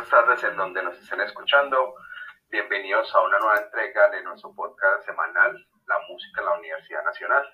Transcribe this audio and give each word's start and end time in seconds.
buenas 0.00 0.26
tardes 0.26 0.44
en 0.44 0.56
donde 0.56 0.82
nos 0.82 0.98
estén 0.98 1.20
escuchando. 1.20 1.94
Bienvenidos 2.48 3.14
a 3.14 3.20
una 3.20 3.38
nueva 3.38 3.56
entrega 3.58 4.08
de 4.08 4.22
nuestro 4.22 4.50
podcast 4.54 5.04
semanal, 5.04 5.54
La 5.86 5.98
Música 6.08 6.40
en 6.40 6.46
la 6.46 6.54
Universidad 6.54 7.04
Nacional. 7.04 7.46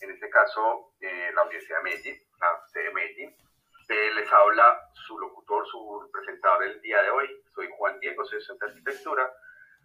En 0.00 0.10
este 0.10 0.30
caso, 0.30 0.94
eh, 1.00 1.30
la 1.34 1.42
Universidad 1.42 1.76
de 1.78 1.84
Medellín, 1.84 2.22
la 2.40 2.66
sede 2.68 2.84
de 2.84 2.94
Medellín. 2.94 3.36
Eh, 3.90 4.10
les 4.14 4.32
habla 4.32 4.88
su 4.94 5.18
locutor, 5.18 5.66
su 5.66 6.08
presentador 6.10 6.64
el 6.64 6.80
día 6.80 7.02
de 7.02 7.10
hoy. 7.10 7.44
Soy 7.54 7.68
Juan 7.76 8.00
Diego, 8.00 8.24
soy 8.24 8.38
estudiante 8.38 8.64
de 8.64 8.72
arquitectura 8.72 9.30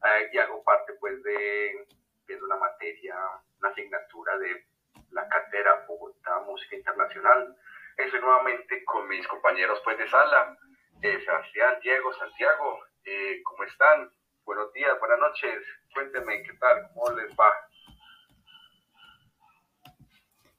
eh, 0.06 0.30
y 0.32 0.38
hago 0.38 0.64
parte 0.64 0.94
pues 0.94 1.22
de, 1.24 1.88
de 2.26 2.42
una 2.42 2.56
materia, 2.56 3.18
una 3.60 3.70
asignatura 3.70 4.38
de 4.38 4.66
la 5.10 5.28
cátedra 5.28 5.84
Bogotá 5.90 6.40
Música 6.46 6.74
Internacional. 6.74 7.54
Estoy 7.98 8.22
nuevamente 8.22 8.86
con 8.86 9.10
mis 9.10 9.28
compañeros 9.28 9.82
pues 9.84 9.98
de 9.98 10.08
sala, 10.08 10.58
Sebastián, 11.02 11.74
Diego, 11.82 12.14
Santiago, 12.14 12.80
eh, 13.06 13.42
¿cómo 13.44 13.64
están? 13.64 14.12
Buenos 14.46 14.72
días, 14.72 14.92
buenas 15.00 15.18
noches. 15.20 15.64
Cuéntenme 15.96 16.44
qué 16.44 16.54
tal, 16.60 16.78
cómo 16.94 17.18
les 17.18 17.32
va. 17.32 17.52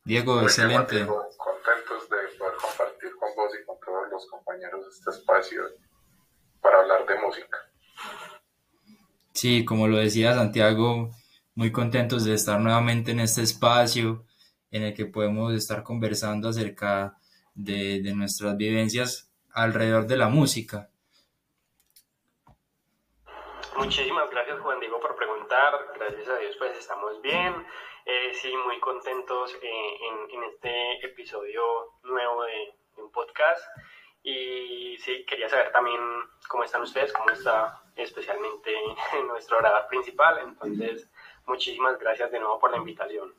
Diego, 0.05 0.43
excelente. 0.43 1.07
contentos 1.07 2.09
de 2.11 2.17
poder 2.37 2.55
compartir 2.61 3.15
con 3.21 3.29
vos 3.37 3.53
y 3.55 3.65
con 3.65 3.79
todos 3.87 4.11
los 4.11 4.27
compañeros 4.27 4.85
de 4.85 4.91
este 4.91 5.11
espacio 5.11 5.63
para 6.61 6.81
hablar 6.81 7.07
de 7.07 7.21
música. 7.21 7.59
Sí, 9.33 9.65
como 9.65 9.87
lo 9.87 9.99
decía 9.99 10.35
Santiago, 10.35 11.11
muy 11.55 11.71
contentos 11.71 12.25
de 12.25 12.35
estar 12.35 12.59
nuevamente 12.59 13.13
en 13.13 13.21
este 13.21 13.43
espacio 13.43 14.27
en 14.73 14.83
el 14.83 14.95
que 14.95 15.07
podemos 15.07 15.55
estar 15.55 15.85
conversando 15.85 16.49
acerca 16.49 17.17
de, 17.55 18.03
de 18.03 18.13
nuestras 18.13 18.57
vivencias 18.57 19.32
alrededor 19.55 20.07
de 20.07 20.17
la 20.17 20.29
música. 20.29 20.89
Muchísimas 23.77 24.31
gracias 24.31 24.61
Juan 24.61 24.81
Diego 24.81 25.01
por 25.01 25.17
preguntar, 25.17 25.73
gracias 25.95 26.29
a 26.29 26.37
Dios 26.37 26.57
pues 26.59 26.77
estamos 26.79 27.21
bien, 27.23 27.67
eh, 28.05 28.33
sí, 28.35 28.55
muy 28.67 28.79
contentos 28.81 29.55
eh, 29.63 29.97
en, 30.11 30.37
en, 30.37 30.45
este 30.51 31.07
episodio 31.07 31.63
nuevo 32.03 32.45
de, 32.45 32.75
un 32.97 33.11
podcast. 33.11 33.65
Y 34.23 34.99
sí, 34.99 35.25
quería 35.27 35.49
saber 35.49 35.73
también 35.73 36.01
cómo 36.49 36.65
están 36.65 36.83
ustedes, 36.83 37.13
cómo 37.13 37.31
está 37.31 37.83
especialmente 37.97 38.73
nuestro 39.27 39.59
orador 39.59 39.87
principal, 39.89 40.39
entonces 40.39 41.11
muchísimas 41.47 41.99
gracias 41.99 42.31
de 42.31 42.39
nuevo 42.41 42.59
por 42.59 42.71
la 42.71 42.77
invitación. 42.77 43.35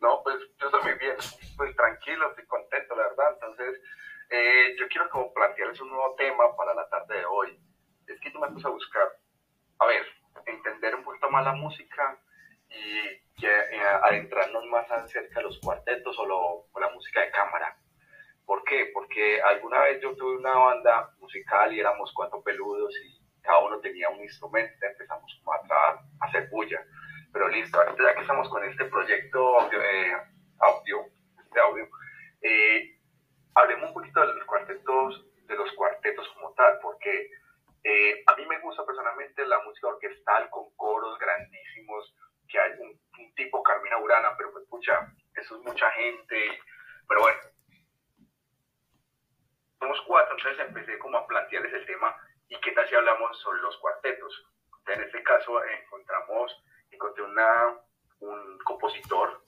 No, 0.00 0.22
pues 0.22 0.38
yo 0.60 0.66
estoy 0.66 0.82
muy 0.82 0.94
bien, 0.94 1.16
muy 1.58 1.74
tranquilo, 1.74 2.28
estoy 2.28 2.46
contento, 2.46 2.94
la 2.94 3.08
verdad, 3.08 3.32
entonces 3.34 3.80
eh, 4.30 4.76
yo 4.78 4.88
quiero 4.88 5.08
como 5.10 5.32
plantearles 5.32 5.80
un 5.80 5.90
nuevo 5.90 6.14
tema 6.16 6.56
para 6.56 6.74
la 6.74 6.88
tarde 6.88 7.18
de 7.18 7.24
hoy. 7.26 7.58
Es 8.06 8.20
que 8.20 8.30
yo 8.30 8.40
me 8.40 8.48
puse 8.48 8.66
a 8.66 8.70
buscar, 8.70 9.08
a 9.78 9.86
ver, 9.86 10.06
entender 10.46 10.94
un 10.94 11.04
poquito 11.04 11.30
más 11.30 11.44
la 11.44 11.52
música 11.52 12.18
y 12.68 13.46
eh, 13.46 13.82
adentrarnos 14.02 14.64
más 14.66 14.90
acerca 14.90 15.40
de 15.40 15.46
los 15.46 15.58
cuartetos 15.60 16.18
o, 16.18 16.26
lo, 16.26 16.40
o, 16.72 16.80
la 16.80 16.90
música 16.90 17.20
de 17.20 17.30
cámara. 17.30 17.76
¿Por 18.44 18.62
qué? 18.64 18.90
Porque 18.92 19.40
alguna 19.42 19.80
vez 19.80 20.00
yo 20.00 20.14
tuve 20.16 20.36
una 20.36 20.54
banda 20.54 21.14
musical 21.18 21.72
y 21.72 21.80
éramos 21.80 22.12
cuatro 22.14 22.42
peludos 22.42 22.94
y 23.04 23.20
cada 23.42 23.58
uno 23.64 23.80
tenía 23.80 24.08
un 24.08 24.20
instrumento, 24.20 24.86
empezamos 24.86 25.32
como 25.42 25.54
a, 25.54 25.62
trabajar, 25.62 25.98
a 26.20 26.26
hacer 26.26 26.48
bulla. 26.48 26.84
Pero 27.32 27.48
listo, 27.48 27.78
ya 27.98 28.14
que 28.14 28.20
estamos 28.20 28.48
con 28.48 28.64
este 28.64 28.84
proyecto 28.86 29.60
audio, 29.60 29.82
eh, 29.82 30.16
audio 30.60 31.06
este 31.56 31.60
audio, 31.60 31.88
eh, 32.42 32.95
hablemos 33.56 33.88
un 33.88 33.94
poquito 33.94 34.20
de 34.20 34.34
los 34.34 34.44
cuartetos, 34.44 35.24
de 35.46 35.56
los 35.56 35.72
cuartetos 35.72 36.28
como 36.34 36.52
tal, 36.52 36.78
porque 36.80 37.30
eh, 37.82 38.22
a 38.26 38.36
mí 38.36 38.44
me 38.46 38.58
gusta 38.60 38.84
personalmente 38.84 39.46
la 39.46 39.58
música 39.60 39.88
orquestal 39.88 40.50
con 40.50 40.74
coros 40.76 41.18
grandísimos, 41.18 42.14
que 42.48 42.60
hay 42.60 42.72
un, 42.78 43.00
tipo 43.34 43.62
Carmina 43.62 43.98
Urana, 43.98 44.34
pero 44.36 44.52
pues 44.52 44.66
pucha, 44.68 45.12
eso 45.34 45.56
es 45.56 45.62
mucha 45.62 45.90
gente, 45.92 46.60
pero 47.08 47.20
bueno. 47.20 47.40
Somos 49.78 50.00
cuatro, 50.06 50.36
entonces 50.36 50.66
empecé 50.66 50.98
como 50.98 51.18
a 51.18 51.26
plantearles 51.26 51.72
el 51.72 51.86
tema 51.86 52.16
y 52.48 52.58
qué 52.60 52.72
tal 52.72 52.88
si 52.88 52.94
hablamos 52.94 53.38
sobre 53.40 53.60
los 53.60 53.76
cuartetos. 53.78 54.48
En 54.86 55.02
este 55.02 55.22
caso 55.22 55.62
encontramos, 55.64 56.64
encontré 56.90 57.24
una, 57.24 57.78
un 58.20 58.58
compositor, 58.64 59.42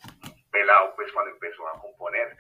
pelado 0.50 0.94
pues 0.96 1.10
cuando 1.12 1.32
empezó 1.32 1.66
a 1.68 1.80
componer, 1.80 2.36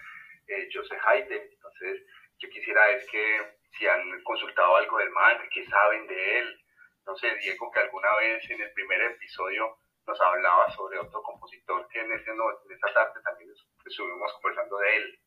eh, 0.48 0.68
Joseph 0.72 1.00
Haydn, 1.04 1.42
entonces, 1.80 2.06
yo 2.38 2.48
quisiera 2.50 2.90
es 2.90 3.08
que 3.10 3.58
si 3.76 3.86
han 3.86 4.22
consultado 4.22 4.76
algo 4.76 4.98
del 4.98 5.10
man, 5.10 5.38
que 5.52 5.64
saben 5.66 6.06
de 6.06 6.38
él. 6.38 6.60
No 7.06 7.16
sé, 7.16 7.34
Diego, 7.36 7.70
que 7.70 7.80
alguna 7.80 8.14
vez 8.16 8.50
en 8.50 8.60
el 8.60 8.72
primer 8.72 9.00
episodio 9.02 9.78
nos 10.06 10.20
hablaba 10.20 10.70
sobre 10.70 10.98
otro 10.98 11.22
compositor 11.22 11.86
que 11.88 12.00
en, 12.00 12.12
ese, 12.12 12.30
en 12.30 12.76
esa 12.76 12.94
tarde 12.94 13.20
también 13.22 13.50
estuvimos 13.84 14.32
conversando 14.34 14.78
de 14.78 14.96
él. 14.96 15.20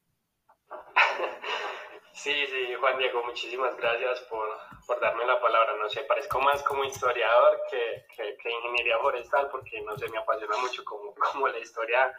Sí, 2.13 2.45
sí, 2.45 2.75
Juan 2.75 2.97
Diego, 2.97 3.23
muchísimas 3.23 3.75
gracias 3.77 4.19
por, 4.23 4.45
por, 4.85 4.99
darme 4.99 5.25
la 5.25 5.39
palabra. 5.39 5.77
No 5.77 5.87
sé, 5.87 6.03
parezco 6.03 6.41
más 6.41 6.61
como 6.63 6.83
historiador 6.83 7.61
que, 7.69 8.05
que, 8.13 8.35
que 8.35 8.51
ingeniería 8.51 8.99
forestal 8.99 9.47
porque, 9.49 9.81
no 9.81 9.97
sé, 9.97 10.09
me 10.09 10.17
apasiona 10.17 10.57
mucho 10.57 10.83
como, 10.83 11.15
como 11.15 11.47
la 11.47 11.57
historia 11.57 12.13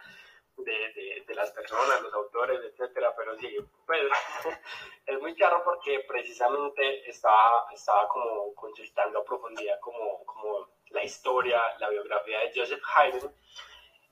de, 0.57 1.25
de, 1.27 1.35
las 1.35 1.51
personas, 1.51 2.03
los 2.03 2.13
autores, 2.15 2.61
etcétera, 2.63 3.15
pero 3.17 3.37
sí, 3.39 3.57
pues 3.87 4.03
es 5.07 5.21
muy 5.21 5.35
claro 5.35 5.63
porque 5.65 6.05
precisamente 6.07 7.09
estaba, 7.09 7.67
estaba 7.73 8.09
como 8.09 8.55
consultando 8.55 9.21
a 9.21 9.25
profundidad 9.25 9.81
como, 9.81 10.25
como 10.25 10.69
la 10.91 11.03
historia, 11.03 11.61
la 11.79 11.89
biografía 11.89 12.41
de 12.41 12.53
Joseph 12.55 12.83
Haydn, 12.95 13.35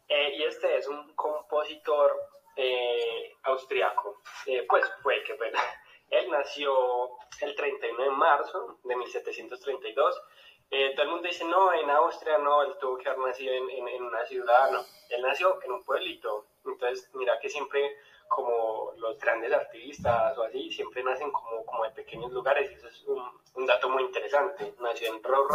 eh, 0.08 0.34
y 0.38 0.42
este 0.42 0.76
es 0.76 0.88
un 0.88 1.14
compositor 1.14 2.16
eh, 2.56 3.36
austriaco, 3.44 4.22
eh, 4.46 4.66
pues 4.68 4.84
fue 5.02 5.22
que 5.22 5.34
bueno, 5.34 5.58
él 6.10 6.30
nació 6.30 7.18
el 7.40 7.54
31 7.54 8.02
de 8.02 8.10
marzo 8.10 8.78
de 8.82 8.96
1732, 8.96 10.22
eh, 10.70 10.92
todo 10.94 11.03
el 11.04 11.10
mundo 11.10 11.28
dice, 11.28 11.44
no, 11.44 11.72
en 11.72 11.91
Austria 11.91 12.38
no, 12.38 12.62
él 12.62 12.75
tuvo 12.81 12.97
que 12.97 13.08
haber 13.08 13.26
nacido 13.26 13.53
en, 13.54 13.88
en, 13.88 14.03
una 14.03 14.25
ciudad, 14.25 14.70
no, 14.70 14.84
él 15.08 15.22
nació 15.22 15.60
en 15.62 15.72
un 15.72 15.82
pueblito. 15.82 16.47
Entonces, 16.64 17.10
mira 17.14 17.38
que 17.41 17.48
siempre 17.48 17.97
como 18.28 18.92
los 18.98 19.19
grandes 19.19 19.53
artistas 19.53 20.38
o 20.38 20.44
así, 20.44 20.70
siempre 20.70 21.03
nacen 21.03 21.32
como, 21.32 21.66
como 21.66 21.82
de 21.82 21.91
pequeños 21.91 22.31
lugares 22.31 22.70
eso 22.70 22.86
es 22.86 23.04
un, 23.06 23.66
dato 23.66 23.88
muy 23.88 24.04
interesante. 24.04 24.72
Nació 24.78 25.12
en 25.12 25.22
Rau, 25.22 25.48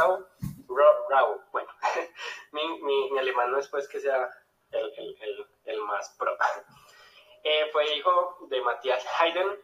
Rau, 1.10 1.42
bueno, 1.54 1.70
mi, 2.52 2.82
mi, 2.82 3.12
mi, 3.12 3.18
alemán 3.18 3.52
no 3.52 3.60
es 3.60 3.70
pues 3.70 3.88
que 3.88 4.02
sea 4.02 4.30
el, 4.72 4.94
el, 4.98 5.18
el, 5.22 5.48
el 5.66 5.82
más 5.82 6.16
pro. 6.20 6.38
Eh, 7.48 7.70
fue 7.72 7.96
hijo 7.96 8.40
de 8.50 8.60
Matthias 8.60 9.06
Haydn, 9.20 9.56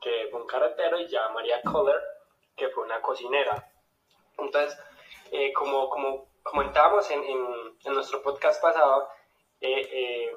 que 0.00 0.26
fue 0.30 0.40
un 0.40 0.46
carretero, 0.46 0.98
y 0.98 1.06
ya 1.06 1.28
María 1.28 1.60
Kohler, 1.60 2.00
que 2.56 2.70
fue 2.70 2.84
una 2.84 3.02
cocinera. 3.02 3.70
Entonces, 4.38 4.78
eh, 5.32 5.52
como, 5.52 5.88
como 5.90 6.28
comentábamos 6.42 7.10
en, 7.10 7.22
en, 7.24 7.46
en, 7.84 7.94
nuestro 7.94 8.22
podcast 8.22 8.60
pasado, 8.60 9.08
eh, 9.60 9.88
eh, 9.92 10.36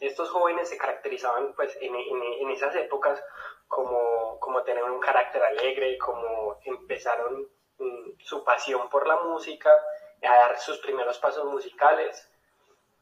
estos 0.00 0.30
jóvenes 0.30 0.68
se 0.68 0.78
caracterizaban 0.78 1.54
pues, 1.54 1.76
en, 1.80 1.94
en 1.94 2.50
esas 2.50 2.74
épocas 2.76 3.22
como, 3.66 4.38
como, 4.40 4.62
tener 4.62 4.84
un 4.84 5.00
carácter 5.00 5.42
alegre, 5.42 5.98
como 5.98 6.58
empezaron 6.64 7.48
um, 7.78 8.14
su 8.18 8.42
pasión 8.44 8.88
por 8.88 9.06
la 9.06 9.16
música, 9.16 9.70
a 10.22 10.36
dar 10.36 10.58
sus 10.58 10.78
primeros 10.78 11.18
pasos 11.18 11.44
musicales. 11.44 12.28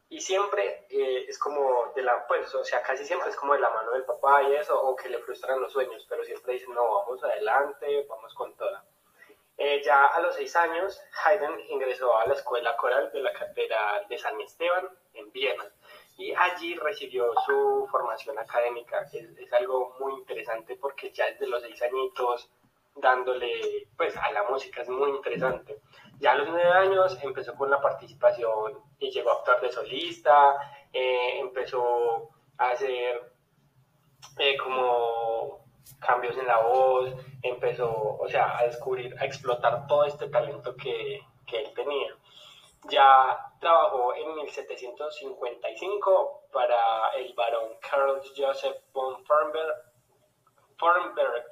Y 0.09 0.21
siempre 0.21 0.85
eh, 0.89 1.25
es 1.27 1.37
como 1.37 1.91
de 1.95 2.01
la, 2.01 2.25
pues, 2.27 2.53
o 2.55 2.63
sea, 2.63 2.81
casi 2.81 3.05
siempre 3.05 3.29
es 3.29 3.35
como 3.35 3.53
de 3.53 3.59
la 3.59 3.69
mano 3.69 3.91
del 3.91 4.05
papá 4.05 4.43
y 4.43 4.55
eso, 4.55 4.79
o 4.79 4.95
que 4.95 5.09
le 5.09 5.19
frustran 5.19 5.59
los 5.59 5.71
sueños, 5.71 6.05
pero 6.07 6.23
siempre 6.23 6.53
dicen, 6.53 6.73
no, 6.73 6.83
vamos 6.95 7.23
adelante, 7.23 8.05
vamos 8.07 8.33
con 8.33 8.55
toda. 8.55 8.85
Eh, 9.57 9.81
ya 9.83 10.05
a 10.05 10.21
los 10.21 10.35
seis 10.35 10.55
años, 10.55 11.01
Haydn 11.25 11.59
ingresó 11.69 12.15
a 12.15 12.27
la 12.27 12.35
escuela 12.35 12.77
coral 12.77 13.11
de 13.11 13.21
la 13.21 13.33
Catedral 13.33 14.07
de 14.07 14.17
San 14.17 14.39
Esteban 14.39 14.87
en 15.13 15.31
Viena 15.31 15.65
y 16.15 16.33
allí 16.33 16.75
recibió 16.75 17.31
su 17.45 17.87
formación 17.89 18.37
académica. 18.37 19.01
Es, 19.11 19.15
es, 19.15 19.53
algo 19.53 19.95
muy 19.99 20.13
interesante 20.13 20.75
porque 20.75 21.11
ya 21.11 21.25
desde 21.25 21.47
los 21.47 21.63
seis 21.63 21.81
añitos 21.81 22.51
dándole 22.95 23.87
pues 23.95 24.15
a 24.17 24.31
la 24.31 24.43
música 24.43 24.81
es 24.81 24.89
muy 24.89 25.09
interesante. 25.09 25.81
Ya 26.19 26.31
a 26.31 26.35
los 26.35 26.49
nueve 26.49 26.71
años 26.71 27.17
empezó 27.21 27.55
con 27.55 27.69
la 27.69 27.81
participación 27.81 28.79
y 28.99 29.11
llegó 29.11 29.31
a 29.31 29.33
actuar 29.35 29.61
de 29.61 29.71
solista, 29.71 30.55
eh, 30.93 31.39
empezó 31.39 32.29
a 32.57 32.69
hacer 32.69 33.31
eh, 34.39 34.57
como 34.57 35.66
cambios 35.95 36.37
en 36.37 36.47
la 36.47 36.59
voz, 36.59 37.13
empezó, 37.41 38.17
o 38.19 38.27
sea, 38.27 38.57
a 38.57 38.63
descubrir, 38.63 39.15
a 39.19 39.25
explotar 39.25 39.87
todo 39.87 40.05
este 40.05 40.29
talento 40.29 40.75
que, 40.75 41.21
que 41.45 41.59
él 41.59 41.73
tenía. 41.73 42.15
Ya 42.89 43.37
trabajó 43.59 44.13
en 44.15 44.35
1755 44.35 46.43
para 46.53 47.09
el 47.17 47.33
barón 47.33 47.73
Carl 47.81 48.21
Joseph 48.35 48.77
von 48.93 49.25
Fernberg, 49.25 49.75
Fernberg 50.79 51.45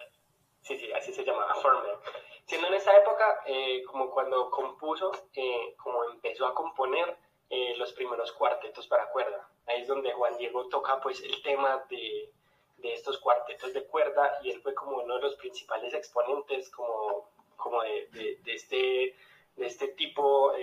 sí, 0.65 0.77
sí, 0.77 0.91
así 0.93 1.13
se 1.13 1.23
llamaba, 1.23 1.53
Former. 1.55 1.97
Siendo 2.45 2.67
en 2.67 2.73
esa 2.73 2.95
época, 2.97 3.41
eh, 3.45 3.83
como 3.85 4.11
cuando 4.11 4.49
compuso, 4.49 5.11
eh, 5.33 5.75
como 5.77 6.03
empezó 6.05 6.47
a 6.47 6.55
componer 6.55 7.17
eh, 7.49 7.75
los 7.77 7.93
primeros 7.93 8.31
cuartetos 8.33 8.87
para 8.87 9.09
cuerda. 9.09 9.47
Ahí 9.67 9.81
es 9.81 9.87
donde 9.87 10.13
Juan 10.13 10.37
Diego 10.37 10.67
toca 10.67 10.99
pues 10.99 11.23
el 11.23 11.41
tema 11.43 11.85
de, 11.89 12.31
de 12.89 12.95
estos 12.95 13.19
cuartetos 13.19 13.73
de 13.73 13.85
cuerda 13.85 14.39
y 14.43 14.51
él 14.51 14.61
fue 14.61 14.73
como 14.73 14.97
uno 14.97 15.15
de 15.15 15.21
los 15.21 15.35
principales 15.35 15.93
exponentes 15.93 16.69
como, 16.69 17.29
como 17.55 17.81
de, 17.83 18.39
de, 18.43 18.53
este, 18.53 19.15
de 19.55 19.65
este 19.65 19.89
tipo 19.89 20.53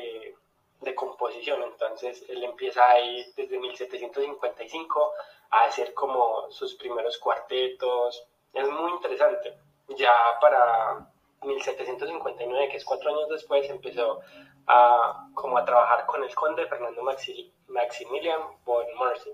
de 0.82 0.94
composición. 0.94 1.62
Entonces 1.62 2.24
él 2.28 2.42
empieza 2.44 2.88
ahí 2.90 3.24
desde 3.36 3.58
1755 3.58 5.12
a 5.50 5.64
hacer 5.64 5.94
como 5.94 6.50
sus 6.50 6.74
primeros 6.74 7.18
cuartetos. 7.18 8.26
Es 8.52 8.68
muy 8.68 8.92
interesante. 8.92 9.56
Ya 9.88 10.12
para 10.40 11.08
1759, 11.42 12.68
que 12.68 12.76
es 12.76 12.84
cuatro 12.84 13.10
años 13.10 13.28
después, 13.28 13.68
empezó 13.68 14.20
a, 14.66 15.28
como 15.34 15.58
a 15.58 15.64
trabajar 15.64 16.06
con 16.06 16.22
el 16.22 16.34
conde 16.34 16.66
Fernando 16.66 17.02
Maximilian 17.68 18.40
von 18.64 18.86
Mercy. 18.98 19.32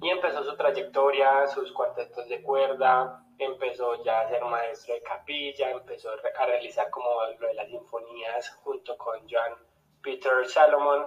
Y 0.00 0.10
empezó 0.10 0.44
su 0.44 0.56
trayectoria, 0.56 1.46
sus 1.46 1.72
cuartetos 1.72 2.28
de 2.28 2.42
cuerda, 2.42 3.24
empezó 3.38 4.02
ya 4.04 4.20
a 4.20 4.28
ser 4.28 4.44
maestro 4.44 4.94
de 4.94 5.02
capilla, 5.02 5.70
empezó 5.70 6.10
a 6.10 6.46
realizar 6.46 6.90
como 6.90 7.08
lo 7.38 7.46
de 7.46 7.54
las 7.54 7.68
sinfonías 7.68 8.50
junto 8.62 8.96
con 8.96 9.20
Joan 9.28 9.54
Peter 10.02 10.46
Salomon 10.46 11.06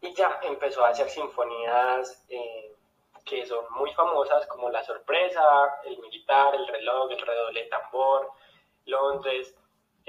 y 0.00 0.14
ya 0.14 0.40
empezó 0.42 0.84
a 0.84 0.88
hacer 0.88 1.08
sinfonías 1.08 2.24
eh, 2.28 2.74
que 3.24 3.44
son 3.44 3.64
muy 3.78 3.92
famosas 3.92 4.46
como 4.46 4.70
La 4.70 4.82
Sorpresa, 4.82 5.42
El 5.84 5.98
Militar, 5.98 6.54
El 6.54 6.66
Reloj, 6.66 7.10
El 7.10 7.20
Redoble 7.20 7.62
de 7.62 7.68
Tambor, 7.68 8.32
Londres. 8.86 9.54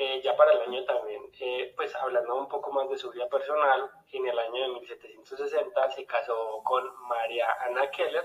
Eh, 0.01 0.21
ya 0.21 0.33
para 0.37 0.53
el 0.53 0.61
año 0.61 0.85
también, 0.85 1.29
eh, 1.41 1.73
pues 1.75 1.93
hablando 1.93 2.35
un 2.35 2.47
poco 2.47 2.71
más 2.71 2.89
de 2.89 2.97
su 2.97 3.11
vida 3.11 3.27
personal, 3.27 3.91
en 4.13 4.27
el 4.27 4.39
año 4.39 4.61
de 4.61 4.69
1760 4.69 5.91
se 5.91 6.05
casó 6.05 6.63
con 6.63 6.89
María 7.09 7.45
Ana 7.65 7.91
Keller, 7.91 8.23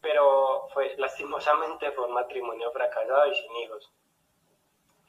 pero 0.00 0.66
fue 0.74 0.96
lastimosamente 0.98 1.92
fue 1.92 2.06
un 2.06 2.14
matrimonio 2.14 2.72
fracasado 2.72 3.28
y 3.28 3.34
sin 3.36 3.56
hijos. 3.58 3.92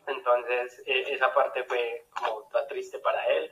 Entonces 0.06 0.84
esa 0.86 1.34
parte 1.34 1.64
fue 1.64 2.06
como 2.16 2.44
toda 2.44 2.68
triste 2.68 3.00
para 3.00 3.26
él 3.28 3.52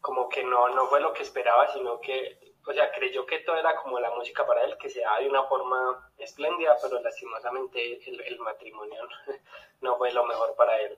como 0.00 0.28
que 0.28 0.44
no, 0.44 0.68
no 0.68 0.86
fue 0.86 1.00
lo 1.00 1.12
que 1.12 1.24
esperaba, 1.24 1.66
sino 1.72 2.00
que, 2.00 2.38
o 2.64 2.72
sea, 2.72 2.92
creyó 2.92 3.26
que 3.26 3.40
todo 3.40 3.56
era 3.56 3.74
como 3.82 3.98
la 3.98 4.10
música 4.12 4.46
para 4.46 4.62
él, 4.62 4.76
que 4.78 4.88
se 4.88 5.00
daba 5.00 5.18
de 5.18 5.28
una 5.28 5.42
forma 5.44 6.12
espléndida, 6.18 6.76
pero 6.80 7.00
lastimosamente 7.00 8.00
el, 8.08 8.38
matrimonio 8.38 9.02
no 9.80 9.96
fue 9.96 10.12
lo 10.12 10.24
mejor 10.24 10.54
para 10.54 10.80
él. 10.80 10.96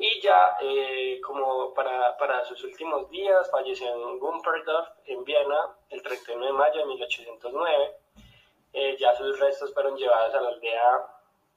Y 0.00 0.20
ya 0.20 0.56
eh, 0.60 1.20
como 1.20 1.74
para, 1.74 2.16
para, 2.16 2.44
sus 2.44 2.62
últimos 2.62 3.10
días 3.10 3.50
falleció 3.50 3.88
en 3.92 4.18
Gumperdorf, 4.20 4.88
en 5.06 5.24
Viena, 5.24 5.76
el 5.90 6.00
31 6.02 6.46
de 6.46 6.52
mayo 6.52 6.80
de 6.80 6.86
1809. 6.86 7.96
Eh, 8.74 8.96
ya 8.96 9.14
sus 9.16 9.40
restos 9.40 9.74
fueron 9.74 9.96
llevados 9.96 10.32
a 10.36 10.40
la 10.40 10.50
aldea 10.50 11.06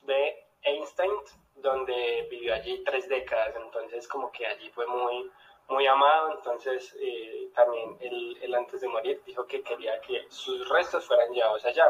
de 0.02 0.48
Einstein, 0.64 1.12
donde 1.56 2.28
vivió 2.32 2.56
allí 2.56 2.84
tres 2.84 3.08
décadas, 3.08 3.56
entonces 3.56 4.08
como 4.08 4.32
que 4.32 4.48
allí 4.48 4.70
fue 4.72 4.88
muy, 4.88 5.30
muy 5.68 5.86
amado, 5.86 6.32
entonces 6.32 6.96
eh, 7.00 7.50
también 7.54 7.96
él, 8.00 8.56
antes 8.56 8.82
de 8.82 8.88
morir 8.88 9.22
dijo 9.26 9.46
que 9.46 9.62
quería 9.62 10.00
que 10.02 10.26
sus 10.30 10.68
restos 10.70 11.06
fueran 11.06 11.32
llevados 11.32 11.64
allá. 11.66 11.86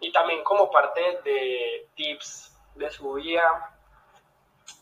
Y 0.00 0.12
también 0.12 0.44
como 0.44 0.70
parte 0.70 1.00
de 1.24 1.88
tips 1.94 2.54
de 2.74 2.90
su 2.90 3.14
vida, 3.14 3.75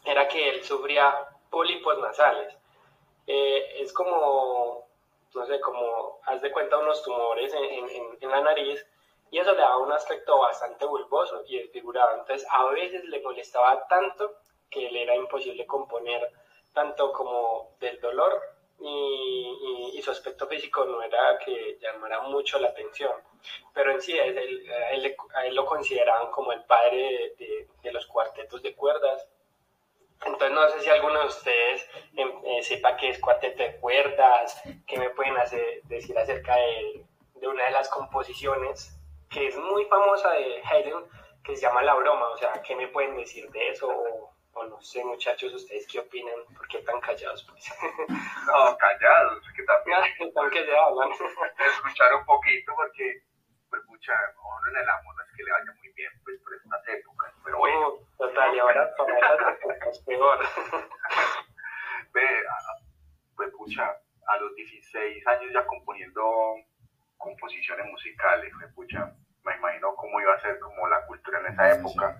era 0.04 0.28
que 0.28 0.50
él 0.50 0.64
sufría 0.64 1.14
pólipos 1.50 1.98
nasales. 1.98 2.54
Eh, 3.26 3.82
es 3.82 3.92
como, 3.92 4.86
no 5.34 5.46
sé, 5.46 5.60
como, 5.60 6.20
haz 6.24 6.40
de 6.42 6.52
cuenta 6.52 6.78
unos 6.78 7.02
tumores 7.02 7.52
en, 7.54 7.88
en, 8.20 8.30
la 8.30 8.40
nariz 8.40 8.84
y 9.30 9.38
eso 9.38 9.52
le 9.52 9.60
daba 9.60 9.78
un 9.78 9.92
aspecto 9.92 10.38
bastante 10.38 10.84
bulboso 10.84 11.42
y 11.46 11.58
desfigurado. 11.58 12.18
Entonces 12.18 12.46
a 12.50 12.64
veces 12.66 13.04
le 13.04 13.20
molestaba 13.22 13.86
tanto 13.88 14.36
que 14.70 14.90
le 14.90 15.02
era 15.02 15.14
imposible 15.14 15.66
componer 15.66 16.32
tanto 16.72 17.12
como 17.12 17.76
del 17.80 18.00
dolor 18.00 18.54
y, 18.80 20.00
su 20.02 20.10
aspecto 20.10 20.46
físico 20.46 20.84
no 20.84 21.00
era 21.02 21.38
que 21.38 21.78
llamara 21.80 22.20
mucho 22.20 22.58
la 22.58 22.68
atención, 22.68 23.12
pero 23.72 23.92
en 23.92 24.02
sí 24.02 24.18
él, 24.18 24.36
él, 24.36 25.16
él 25.46 25.54
lo 25.54 25.64
consideraban 25.64 26.30
como 26.30 26.52
el 26.52 26.62
padre 26.64 27.34
de, 27.38 27.92
los 27.92 28.06
cuartetos 28.06 28.60
de 28.60 28.74
cuerdas. 28.74 29.26
Entonces 30.24 30.50
no 30.52 30.68
sé 30.68 30.80
si 30.80 30.90
alguno 30.90 31.20
de 31.20 31.26
ustedes 31.26 31.88
em, 32.16 32.30
eh, 32.44 32.62
sepa 32.62 32.96
qué 32.96 33.10
es 33.10 33.18
cuarteto 33.18 33.62
de 33.62 33.76
cuerdas, 33.76 34.62
qué 34.86 34.98
me 34.98 35.10
pueden 35.10 35.36
hacer, 35.36 35.82
decir 35.84 36.16
acerca 36.18 36.56
de, 36.56 37.04
de 37.34 37.48
una 37.48 37.64
de 37.64 37.70
las 37.72 37.88
composiciones 37.88 38.98
que 39.28 39.48
es 39.48 39.56
muy 39.56 39.84
famosa 39.86 40.30
de 40.32 40.62
Haydn, 40.62 41.04
que 41.42 41.56
se 41.56 41.62
llama 41.62 41.82
La 41.82 41.94
Broma, 41.94 42.28
o 42.28 42.36
sea, 42.36 42.52
¿qué 42.62 42.74
me 42.76 42.88
pueden 42.88 43.16
decir 43.16 43.50
de 43.50 43.70
eso? 43.70 43.90
o 44.54 44.64
no 44.66 44.80
sé, 44.80 45.04
muchachos, 45.04 45.52
¿ustedes 45.52 45.86
qué 45.90 45.98
opinan? 45.98 46.34
¿Por 46.56 46.66
qué 46.68 46.78
tan 46.78 47.00
callados? 47.00 47.44
Pues? 47.50 47.64
no, 48.08 48.76
callados, 48.78 49.42
que 49.54 49.62
también. 49.64 50.00
Que 50.52 50.66
ya 50.66 50.84
hablan. 50.84 51.10
Escuchar 51.58 52.14
un 52.14 52.24
poquito, 52.24 52.72
porque, 52.76 53.22
pues, 53.68 53.82
mucha, 53.86 54.12
uno 54.38 54.70
en 54.70 54.76
el 54.82 54.88
amor 54.88 55.14
es 55.26 55.36
que 55.36 55.42
le 55.42 55.50
vaya 55.50 55.72
muy 55.80 55.92
bien, 55.92 56.12
pues, 56.22 56.40
por 56.42 56.52
pero 56.84 57.03
bueno. 57.58 57.88
Uh, 57.88 58.06
total, 58.18 58.54
y 58.54 58.58
ahora 58.58 58.94
es 59.90 59.98
peor. 60.00 60.38
Ve, 62.12 62.22
pues, 63.36 63.50
pucha, 63.52 63.96
a 64.26 64.36
los 64.38 64.54
16 64.54 65.26
años 65.26 65.52
ya 65.52 65.66
componiendo 65.66 66.22
composiciones 67.18 67.86
musicales, 67.86 68.52
fue 68.58 68.68
pucha 68.68 69.12
me 69.44 69.56
imagino 69.56 69.94
cómo 69.94 70.20
iba 70.20 70.34
a 70.34 70.40
ser 70.40 70.58
como 70.58 70.88
la 70.88 71.04
cultura 71.06 71.40
en 71.40 71.52
esa 71.52 71.74
época, 71.74 72.18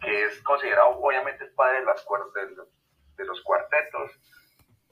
que 0.00 0.24
es 0.24 0.40
considerado 0.42 0.90
obviamente 1.00 1.44
el 1.44 1.52
padre 1.52 1.80
de, 1.80 1.84
las 1.86 2.06
de, 3.16 3.24
los 3.24 3.40
cuartetos, 3.42 4.10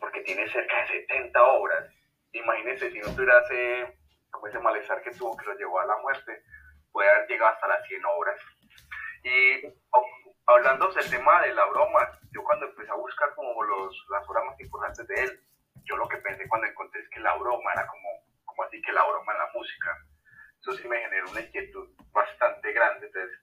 porque 0.00 0.22
tiene 0.22 0.48
cerca 0.48 0.80
de 0.80 1.00
70 1.00 1.42
obras. 1.42 1.92
Imagínense 2.32 2.90
si 2.90 2.98
no 2.98 3.14
tuviera 3.14 3.40
ese, 3.42 3.98
como 4.30 4.46
ese 4.46 4.58
malestar 4.58 5.02
que 5.02 5.10
tuvo 5.12 5.36
que 5.36 5.46
lo 5.46 5.54
llevó 5.54 5.80
a 5.80 5.86
la 5.86 5.98
muerte, 5.98 6.42
puede 6.92 7.10
haber 7.10 7.28
llegado 7.28 7.52
hasta 7.52 7.68
las 7.68 7.86
100 7.86 8.04
obras. 8.06 8.40
Y 9.26 9.74
hablando 10.46 10.92
del 10.92 11.10
tema 11.10 11.42
de 11.42 11.52
la 11.52 11.66
broma, 11.66 11.98
yo 12.32 12.44
cuando 12.44 12.66
empecé 12.66 12.90
a 12.90 12.94
buscar 12.94 13.34
como 13.34 13.60
los, 13.64 14.06
las 14.10 14.28
obras 14.28 14.44
más 14.44 14.60
importantes 14.60 15.06
de 15.08 15.14
él, 15.24 15.40
yo 15.84 15.96
lo 15.96 16.06
que 16.06 16.18
pensé 16.18 16.46
cuando 16.48 16.68
encontré 16.68 17.00
es 17.00 17.08
que 17.10 17.18
la 17.18 17.34
broma 17.34 17.72
era 17.72 17.86
como, 17.88 18.08
como 18.44 18.62
así 18.62 18.80
que 18.82 18.92
la 18.92 19.04
broma 19.04 19.32
en 19.32 19.38
la 19.38 19.50
música 19.52 19.98
eso 20.60 20.72
sí 20.72 20.88
me 20.88 20.98
generó 20.98 21.30
una 21.30 21.40
inquietud 21.40 21.88
bastante 22.12 22.72
grande. 22.72 23.06
Entonces, 23.06 23.38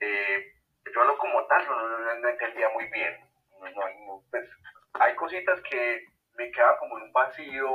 eh, 0.00 0.52
yo 0.94 1.04
lo 1.04 1.18
como 1.18 1.44
tal 1.46 1.66
no, 1.66 2.28
entendía 2.28 2.68
muy 2.70 2.88
bien. 2.90 3.16
Pues, 4.30 4.48
hay 4.94 5.14
cositas 5.16 5.60
que 5.62 6.06
me 6.34 6.50
quedan 6.52 6.76
como 6.78 6.98
en 6.98 7.04
un 7.04 7.12
vacío 7.12 7.68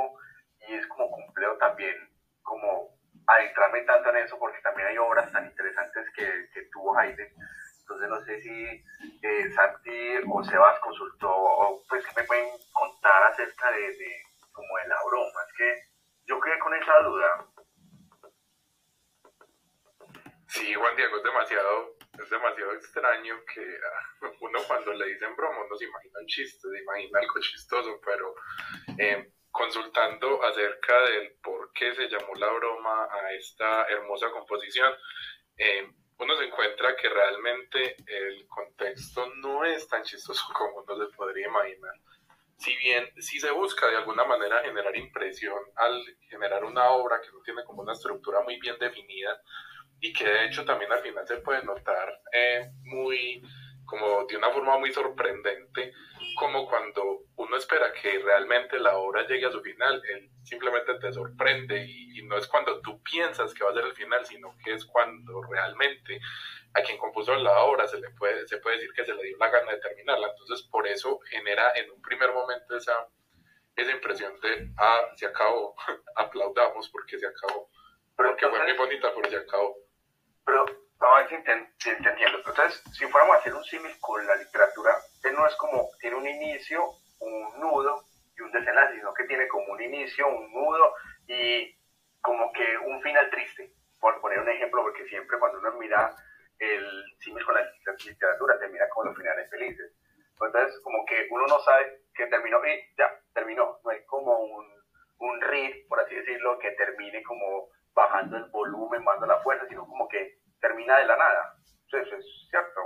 y 0.68 0.74
es 0.74 0.86
como 0.88 1.10
complejo 1.10 1.56
también, 1.58 1.94
como 2.42 2.95
adentrarme 3.26 3.82
tanto 3.82 4.10
en 4.10 4.16
eso 4.16 4.38
porque 4.38 4.60
también 4.62 4.88
hay 4.88 4.98
obras 4.98 5.30
tan 5.32 5.46
interesantes 5.46 6.06
que, 6.14 6.48
que 6.52 6.62
tuvo 6.72 6.96
Haydn. 6.96 7.28
Entonces 7.80 8.08
no 8.08 8.24
sé 8.24 8.40
si 8.40 8.84
eh, 9.22 9.52
Santi 9.54 10.16
o 10.28 10.42
Sebas 10.42 10.80
consultó, 10.80 11.30
o 11.30 11.82
pues 11.88 12.04
que 12.04 12.20
me 12.20 12.26
pueden 12.26 12.48
contar 12.72 13.22
acerca 13.24 13.70
de, 13.70 13.80
de, 13.80 14.22
como 14.52 14.76
de 14.78 14.88
la 14.88 14.96
broma. 15.06 15.40
Es 15.48 15.56
que 15.56 15.82
yo 16.26 16.40
quedé 16.40 16.58
con 16.58 16.74
esa 16.74 16.98
duda. 17.00 17.46
Sí, 20.48 20.74
Juan 20.74 20.96
Diego, 20.96 21.16
es 21.16 21.22
demasiado, 21.22 21.96
es 22.18 22.30
demasiado 22.30 22.72
extraño 22.74 23.36
que 23.52 23.60
ah, 23.60 24.30
uno 24.40 24.58
cuando 24.66 24.92
le 24.94 25.06
dicen 25.06 25.36
broma 25.36 25.58
no 25.68 25.76
se 25.76 25.84
imagina 25.84 26.20
un 26.20 26.26
chiste, 26.26 26.68
se 26.68 26.82
imagina 26.82 27.20
algo 27.20 27.40
chistoso, 27.40 28.00
pero 28.04 28.34
eh, 28.98 29.32
consultando 29.56 30.42
acerca 30.44 31.00
del 31.02 31.32
por 31.42 31.72
qué 31.72 31.94
se 31.94 32.08
llamó 32.08 32.34
la 32.34 32.50
broma 32.52 33.08
a 33.10 33.32
esta 33.32 33.86
hermosa 33.88 34.30
composición, 34.30 34.92
eh, 35.56 35.88
uno 36.18 36.36
se 36.36 36.44
encuentra 36.44 36.94
que 36.96 37.08
realmente 37.08 37.96
el 38.06 38.46
contexto 38.46 39.26
no 39.36 39.64
es 39.64 39.88
tan 39.88 40.02
chistoso 40.02 40.44
como 40.54 40.82
uno 40.82 41.06
se 41.06 41.16
podría 41.16 41.46
imaginar. 41.46 41.94
Si 42.58 42.74
bien 42.76 43.10
sí 43.18 43.38
se 43.38 43.50
busca 43.50 43.86
de 43.86 43.96
alguna 43.96 44.24
manera 44.24 44.62
generar 44.62 44.96
impresión 44.96 45.58
al 45.76 46.02
generar 46.28 46.64
una 46.64 46.90
obra 46.90 47.20
que 47.20 47.30
no 47.30 47.40
tiene 47.42 47.64
como 47.64 47.82
una 47.82 47.92
estructura 47.92 48.40
muy 48.42 48.58
bien 48.58 48.78
definida, 48.78 49.40
y 50.00 50.12
que 50.12 50.24
de 50.24 50.46
hecho 50.46 50.64
también 50.64 50.92
al 50.92 51.00
final 51.00 51.26
se 51.26 51.38
puede 51.38 51.62
notar 51.64 52.20
eh, 52.32 52.70
muy, 52.84 53.42
como 53.84 54.26
de 54.26 54.36
una 54.36 54.50
forma 54.50 54.78
muy 54.78 54.92
sorprendente, 54.92 55.92
como 56.36 56.68
cuando 56.68 57.24
uno 57.36 57.56
espera 57.56 57.92
que 57.92 58.18
realmente 58.18 58.78
la 58.78 58.96
obra 58.96 59.26
llegue 59.26 59.46
a 59.46 59.50
su 59.50 59.60
final, 59.60 60.00
él 60.08 60.30
simplemente 60.44 60.94
te 61.00 61.12
sorprende 61.12 61.84
y, 61.84 62.22
no 62.26 62.36
es 62.36 62.48
cuando 62.48 62.80
tú 62.80 63.00
piensas 63.04 63.54
que 63.54 63.62
va 63.62 63.70
a 63.70 63.74
ser 63.74 63.84
el 63.84 63.94
final, 63.94 64.26
sino 64.26 64.56
que 64.64 64.74
es 64.74 64.84
cuando 64.84 65.42
realmente 65.42 66.20
a 66.74 66.82
quien 66.82 66.98
compuso 66.98 67.32
la 67.36 67.60
obra 67.60 67.86
se 67.86 68.00
le 68.00 68.10
puede, 68.10 68.48
se 68.48 68.58
puede 68.58 68.76
decir 68.76 68.92
que 68.92 69.04
se 69.04 69.14
le 69.14 69.22
dio 69.22 69.36
la 69.38 69.48
gana 69.48 69.72
de 69.72 69.78
terminarla. 69.78 70.28
Entonces, 70.28 70.66
por 70.66 70.88
eso 70.88 71.20
genera 71.30 71.72
en 71.76 71.88
un 71.90 72.02
primer 72.02 72.32
momento 72.32 72.76
esa, 72.76 73.06
esa 73.76 73.92
impresión 73.92 74.40
de, 74.40 74.72
ah, 74.76 75.02
se 75.14 75.26
acabó, 75.26 75.76
aplaudamos 76.16 76.88
porque 76.88 77.18
se 77.18 77.26
acabó. 77.26 77.70
Pero 78.16 78.30
porque 78.30 78.48
fue 78.48 78.62
muy 78.62 78.72
bonita, 78.72 79.12
pero 79.14 79.30
se 79.30 79.36
acabó. 79.36 79.76
Pero, 80.44 80.64
a 81.00 81.16
ver 81.18 81.28
si, 81.28 81.34
entiendo. 81.90 82.38
Entonces, 82.38 82.82
si 82.92 83.06
fuéramos 83.06 83.36
a 83.36 83.38
hacer 83.38 83.54
un 83.54 83.64
símil 83.64 83.92
con 84.00 84.26
la 84.26 84.34
literatura, 84.36 84.96
él 85.26 85.34
no 85.34 85.46
es 85.46 85.54
como, 85.56 85.90
tiene 86.00 86.16
un 86.16 86.26
inicio, 86.26 86.90
un 87.20 87.60
nudo 87.60 88.04
y 88.36 88.42
un 88.42 88.52
desenlace, 88.52 88.94
sino 88.94 89.12
que 89.14 89.24
tiene 89.24 89.48
como 89.48 89.72
un 89.72 89.82
inicio, 89.82 90.28
un 90.28 90.52
nudo 90.52 90.94
y 91.26 91.74
como 92.20 92.52
que 92.52 92.78
un 92.78 93.00
final 93.02 93.30
triste. 93.30 93.72
Por 94.00 94.20
poner 94.20 94.40
un 94.40 94.48
ejemplo, 94.48 94.82
porque 94.82 95.06
siempre 95.06 95.38
cuando 95.38 95.58
uno 95.58 95.72
mira 95.78 96.14
el 96.58 97.04
símil 97.18 97.44
con 97.44 97.54
la 97.54 97.62
literatura, 98.04 98.58
termina 98.58 98.88
con 98.90 99.06
los 99.06 99.16
finales 99.16 99.50
felices. 99.50 99.92
Entonces, 100.40 100.78
como 100.82 101.04
que 101.06 101.26
uno 101.30 101.46
no 101.46 101.58
sabe 101.60 102.02
que 102.14 102.26
terminó 102.26 102.58
y 102.66 102.94
ya, 102.96 103.10
terminó. 103.32 103.80
No 103.82 103.90
hay 103.90 104.04
como 104.04 104.38
un, 104.38 104.66
un 105.18 105.40
read, 105.40 105.72
por 105.88 106.00
así 106.00 106.14
decirlo, 106.14 106.58
que 106.58 106.72
termine 106.72 107.22
como 107.22 107.68
bajando 107.94 108.36
el 108.36 108.44
volumen, 108.50 109.04
bajando 109.04 109.26
la 109.26 109.42
fuerza, 109.42 109.66
sino 109.68 109.86
como 109.86 110.06
que 110.08 110.38
termina 110.60 110.98
de 110.98 111.06
la 111.06 111.16
nada. 111.16 111.54
Eso 111.86 112.16
es 112.16 112.26
cierto. 112.50 112.80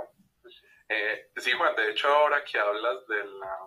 Eh, 0.87 1.31
sí, 1.37 1.51
Juan, 1.51 1.70
de 1.81 1.91
hecho 1.91 2.07
ahora 2.07 2.43
que 2.43 2.59
hablas 2.59 3.07
de 3.07 3.23
la, 3.25 3.57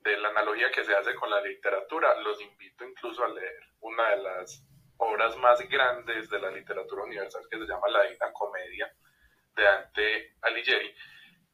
de 0.00 0.16
la 0.18 0.28
analogía 0.28 0.70
que 0.70 0.84
se 0.84 0.94
hace 0.94 1.14
con 1.14 1.30
la 1.30 1.40
literatura, 1.40 2.18
los 2.20 2.40
invito 2.40 2.84
incluso 2.84 3.24
a 3.24 3.28
leer 3.28 3.60
una 3.80 4.10
de 4.10 4.22
las 4.22 4.64
obras 4.98 5.36
más 5.38 5.60
grandes 5.68 6.28
de 6.28 6.40
la 6.40 6.50
literatura 6.50 7.04
universal 7.04 7.46
que 7.50 7.58
se 7.58 7.66
llama 7.66 7.88
La 7.88 8.02
Divina 8.02 8.32
Comedia 8.32 8.92
de 9.54 9.62
Dante 9.62 10.36
Alighieri. 10.42 10.94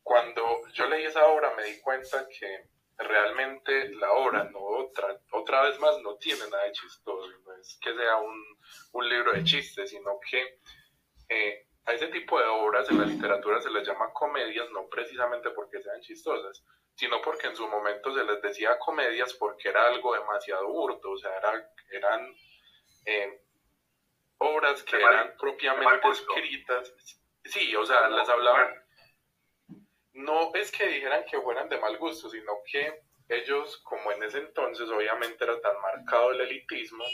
Cuando 0.02 0.68
yo 0.72 0.88
leí 0.88 1.04
esa 1.04 1.26
obra 1.26 1.54
me 1.56 1.64
di 1.64 1.80
cuenta 1.80 2.26
que 2.28 2.68
realmente 2.98 3.90
la 3.90 4.12
obra 4.12 4.44
no 4.44 4.58
otra, 4.58 5.20
otra 5.32 5.62
vez 5.62 5.78
más 5.78 5.98
no 6.02 6.16
tiene 6.16 6.48
nada 6.50 6.64
de 6.64 6.72
chistoso, 6.72 7.28
no 7.44 7.54
es 7.54 7.78
que 7.80 7.94
sea 7.94 8.16
un, 8.16 8.42
un 8.92 9.08
libro 9.08 9.32
de 9.32 9.44
chistes, 9.44 9.90
sino 9.90 10.18
que 10.28 10.60
eh, 11.28 11.65
a 11.86 11.92
ese 11.92 12.08
tipo 12.08 12.38
de 12.38 12.46
obras 12.46 12.90
en 12.90 12.98
la 12.98 13.06
literatura 13.06 13.60
se 13.60 13.70
les 13.70 13.86
llama 13.86 14.12
comedias 14.12 14.68
no 14.72 14.88
precisamente 14.88 15.50
porque 15.50 15.80
sean 15.80 16.00
chistosas, 16.00 16.64
sino 16.94 17.22
porque 17.22 17.46
en 17.46 17.56
su 17.56 17.68
momento 17.68 18.12
se 18.12 18.24
les 18.24 18.42
decía 18.42 18.78
comedias 18.78 19.34
porque 19.34 19.68
era 19.68 19.86
algo 19.86 20.14
demasiado 20.14 20.66
burdo, 20.68 21.12
o 21.12 21.16
sea, 21.16 21.36
era, 21.36 21.70
eran 21.90 22.34
eh, 23.04 23.40
obras 24.38 24.82
que 24.82 24.96
eran 24.96 25.36
propiamente 25.38 26.08
escritas, 26.08 26.92
sí, 27.44 27.74
o 27.76 27.86
sea, 27.86 28.08
las 28.08 28.28
hablaban 28.28 28.82
no 30.12 30.52
es 30.54 30.72
que 30.72 30.86
dijeran 30.86 31.24
que 31.30 31.40
fueran 31.40 31.68
de 31.68 31.78
mal 31.78 31.98
gusto, 31.98 32.30
sino 32.30 32.52
que 32.70 33.02
ellos, 33.28 33.78
como 33.84 34.12
en 34.12 34.22
ese 34.22 34.38
entonces 34.38 34.88
obviamente 34.88 35.44
era 35.44 35.60
tan 35.60 35.80
marcado 35.80 36.30
el 36.32 36.40
elitismo, 36.40 37.04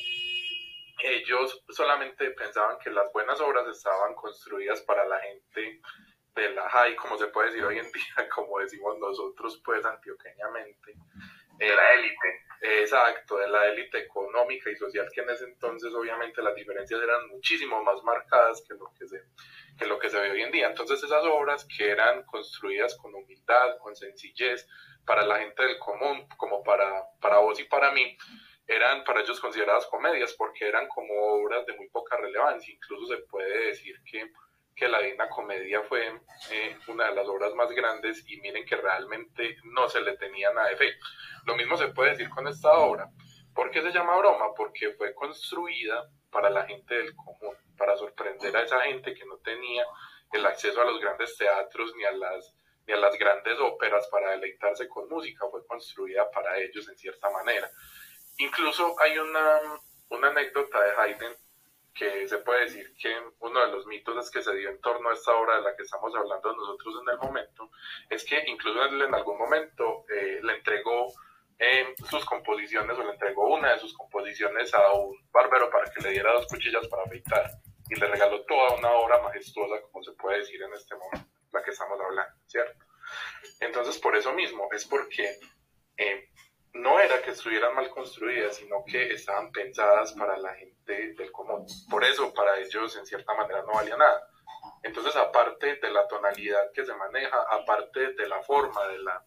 ellos 1.02 1.62
solamente 1.68 2.30
pensaban 2.30 2.78
que 2.78 2.90
las 2.90 3.12
buenas 3.12 3.40
obras 3.40 3.66
estaban 3.68 4.14
construidas 4.14 4.80
para 4.82 5.06
la 5.06 5.18
gente 5.21 5.80
de 6.35 6.50
la 6.54 6.68
high, 6.71 6.97
como 6.97 7.18
se 7.18 7.26
puede 7.28 7.49
decir 7.49 7.64
hoy 7.64 7.78
en 7.78 7.92
día, 7.92 8.28
como 8.35 8.59
decimos 8.59 8.99
nosotros 8.99 9.61
pues 9.64 9.85
antioqueñamente. 9.85 10.94
De 11.59 11.75
la 11.75 11.92
élite. 11.94 12.42
Exacto, 12.64 13.38
de 13.38 13.49
la 13.49 13.66
élite 13.66 13.99
económica 13.99 14.71
y 14.71 14.76
social 14.76 15.09
que 15.12 15.21
en 15.21 15.30
ese 15.30 15.44
entonces 15.47 15.92
obviamente 15.92 16.40
las 16.42 16.54
diferencias 16.54 17.02
eran 17.02 17.28
muchísimo 17.28 17.82
más 17.82 18.00
marcadas 18.04 18.62
que 18.66 18.75
lo 18.75 18.92
que 18.97 19.09
se, 19.09 19.21
que 19.76 19.87
lo 19.87 19.99
que 19.99 20.09
se 20.09 20.21
ve 20.21 20.30
hoy 20.30 20.42
en 20.42 20.52
día. 20.52 20.68
Entonces 20.68 21.02
esas 21.02 21.25
obras 21.25 21.66
que 21.76 21.90
eran 21.90 22.23
construidas 22.23 22.97
con 22.97 23.14
humildad, 23.14 23.78
con 23.78 23.97
sencillez, 23.97 24.66
para 25.04 25.26
la 25.26 25.40
gente 25.40 25.62
del 25.64 25.78
común, 25.78 26.28
como 26.37 26.62
para, 26.62 27.04
para 27.21 27.38
vos 27.38 27.59
y 27.59 27.64
para 27.64 27.90
mí, 27.90 28.16
eran 28.66 29.04
para 29.04 29.21
ellos 29.21 29.40
consideradas 29.40 29.87
comedias 29.87 30.35
porque 30.35 30.66
eran 30.66 30.87
como 30.88 31.14
obras 31.14 31.66
de 31.66 31.75
muy 31.75 31.88
poca 31.88 32.16
relevancia. 32.16 32.75
Incluso 32.75 33.14
se 33.14 33.23
puede 33.23 33.66
decir 33.69 33.97
que, 34.04 34.31
que 34.75 34.88
la 34.88 35.00
Divina 35.00 35.28
Comedia 35.28 35.83
fue 35.83 36.07
eh, 36.50 36.76
una 36.88 37.09
de 37.09 37.14
las 37.14 37.28
obras 37.28 37.54
más 37.54 37.71
grandes 37.71 38.25
y 38.28 38.40
miren 38.40 38.64
que 38.64 38.76
realmente 38.76 39.57
no 39.64 39.88
se 39.88 40.00
le 40.00 40.16
tenía 40.16 40.52
nada 40.52 40.69
de 40.69 40.76
fe. 40.76 40.95
Lo 41.47 41.57
mismo 41.57 41.76
se 41.76 41.88
puede 41.88 42.11
decir 42.11 42.28
con 42.31 42.47
esta 42.47 42.73
obra. 42.73 43.09
¿Por 43.54 43.71
qué 43.71 43.83
se 43.83 43.92
llama 43.92 44.16
broma? 44.16 44.54
Porque 44.57 44.92
fue 44.92 45.14
construida 45.14 46.09
para 46.31 46.49
la 46.49 46.64
gente 46.64 46.95
del 46.95 47.14
común, 47.14 47.54
para 47.76 47.97
sorprender 47.97 48.57
a 48.57 48.62
esa 48.62 48.81
gente 48.81 49.14
que 49.14 49.26
no 49.26 49.37
tenía 49.38 49.85
el 50.33 50.47
acceso 50.47 50.81
a 50.81 50.85
los 50.85 50.99
grandes 50.99 51.37
teatros 51.37 51.92
ni 51.97 52.04
a 52.04 52.12
las, 52.12 52.57
ni 52.87 52.95
a 52.95 52.97
las 52.97 53.19
grandes 53.19 53.59
óperas 53.61 54.09
para 54.11 54.31
deleitarse 54.31 54.88
con 54.88 55.09
música, 55.09 55.47
fue 55.50 55.66
construida 55.66 56.31
para 56.31 56.57
ellos 56.59 56.88
en 56.88 56.97
cierta 56.97 57.28
manera. 57.31 57.71
Incluso 58.43 58.95
hay 59.01 59.17
una, 59.19 59.61
una 60.09 60.29
anécdota 60.29 60.83
de 60.83 60.91
Haydn 60.97 61.37
que 61.95 62.27
se 62.27 62.39
puede 62.39 62.63
decir 62.63 62.93
que 63.01 63.15
uno 63.39 63.61
de 63.65 63.73
los 63.73 63.87
mitos 63.87 64.31
que 64.33 64.43
se 64.43 64.55
dio 64.57 64.71
en 64.71 64.81
torno 64.81 65.11
a 65.11 65.13
esta 65.13 65.33
obra 65.33 65.57
de 65.57 65.63
la 65.63 65.77
que 65.77 65.85
estamos 65.85 66.13
hablando 66.15 66.57
nosotros 66.57 66.95
en 67.03 67.13
el 67.13 67.19
momento, 67.19 67.71
es 68.11 68.25
que 68.25 68.43
incluso 68.47 68.85
en 68.85 69.15
algún 69.15 69.39
momento 69.39 70.05
eh, 70.09 70.41
le 70.43 70.57
entregó 70.57 71.13
sus 72.11 72.25
composiciones 72.25 72.99
o 72.99 73.05
le 73.05 73.13
entregó 73.13 73.55
una 73.55 73.75
de 73.75 73.79
sus 73.79 73.97
composiciones 73.97 74.75
a 74.75 74.93
un 74.95 75.17
bárbaro 75.31 75.71
para 75.71 75.89
que 75.93 76.01
le 76.01 76.11
diera 76.11 76.33
dos 76.33 76.49
cuchillas 76.49 76.89
para 76.89 77.05
afeitar 77.05 77.49
y 77.89 77.95
le 77.95 78.09
regaló 78.09 78.45
toda 78.47 78.75
una 78.75 78.91
obra 78.91 79.23
majestuosa, 79.23 79.81
como 79.83 80.03
se 80.03 80.13
puede 80.13 80.39
decir 80.39 80.61
en 80.61 80.73
este 80.73 80.97
momento, 80.97 81.31
la 81.53 81.63
que 81.63 81.71
estamos 81.71 82.01
hablando, 82.01 82.35
¿cierto? 82.47 82.85
Entonces, 83.61 83.99
por 83.99 84.17
eso 84.17 84.33
mismo, 84.33 84.69
es 84.73 84.85
porque 84.87 85.37
eh, 85.97 86.31
no 86.75 86.99
era 86.99 87.21
que 87.23 87.33
estuvieran 87.33 87.75
mal 87.75 87.91
construidas, 87.91 88.57
sino 88.57 88.85
que 88.87 89.12
estaban 89.12 89.52
pensadas 89.52 90.12
para 90.12 90.37
la 90.38 90.55
gente 90.55 91.14
del 91.14 91.31
común. 91.31 91.67
Por 91.91 92.02
eso, 92.05 92.33
para 92.33 92.59
ellos, 92.59 92.97
en 92.97 93.07
cierta 93.07 93.35
manera, 93.35 93.62
no 93.62 93.75
valía 93.75 93.97
nada. 93.97 94.29
Entonces, 94.83 95.14
aparte 95.17 95.76
de 95.76 95.91
la 95.91 96.07
tonalidad 96.09 96.73
que 96.73 96.85
se 96.85 96.95
maneja, 96.95 97.37
aparte 97.50 98.14
de 98.14 98.29
la 98.29 98.43
forma 98.43 98.87
de 98.88 98.99
la, 98.99 99.25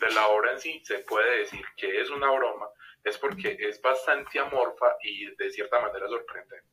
de 0.00 0.10
la 0.12 0.28
obra 0.28 0.52
en 0.52 0.60
sí 0.60 0.82
se 0.84 0.98
puede 1.00 1.40
decir 1.40 1.64
que 1.76 2.00
es 2.00 2.10
una 2.10 2.30
broma, 2.30 2.68
es 3.04 3.16
porque 3.18 3.56
es 3.60 3.80
bastante 3.80 4.38
amorfa 4.38 4.96
y 5.02 5.34
de 5.36 5.50
cierta 5.50 5.80
manera 5.80 6.08
sorprendente. 6.08 6.68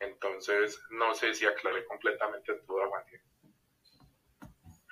Entonces, 0.00 0.82
no 0.90 1.14
sé 1.14 1.34
si 1.34 1.46
aclaré 1.46 1.84
completamente 1.86 2.54
todo, 2.66 2.88
Juan 2.88 3.04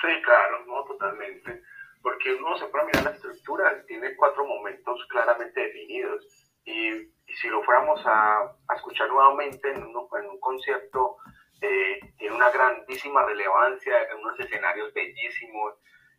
Sí, 0.01 0.23
claro, 0.25 0.65
totalmente. 0.87 1.63
Porque 2.03 2.35
uno 2.35 2.57
se 2.59 2.67
puede 2.67 2.87
mirar 2.87 3.05
la 3.05 3.11
estructura, 3.11 3.85
tiene 3.87 4.17
cuatro 4.17 4.47
momentos 4.47 5.07
claramente 5.09 5.61
definidos. 5.61 6.27
Y, 6.65 7.11
si 7.41 7.49
lo 7.49 7.63
fuéramos 7.63 8.01
a, 8.07 8.53
escuchar 8.75 9.09
nuevamente 9.09 9.71
en, 9.71 9.79
en 9.83 10.31
un 10.31 10.41
concierto, 10.41 11.17
eh, 11.61 12.01
tiene 12.19 12.35
una 12.35 12.51
grandísima 12.51 13.25
relevancia, 13.25 14.03
en 14.11 14.19
unos 14.19 14.41
escenarios 14.41 14.93
bellísimos, 14.95 15.75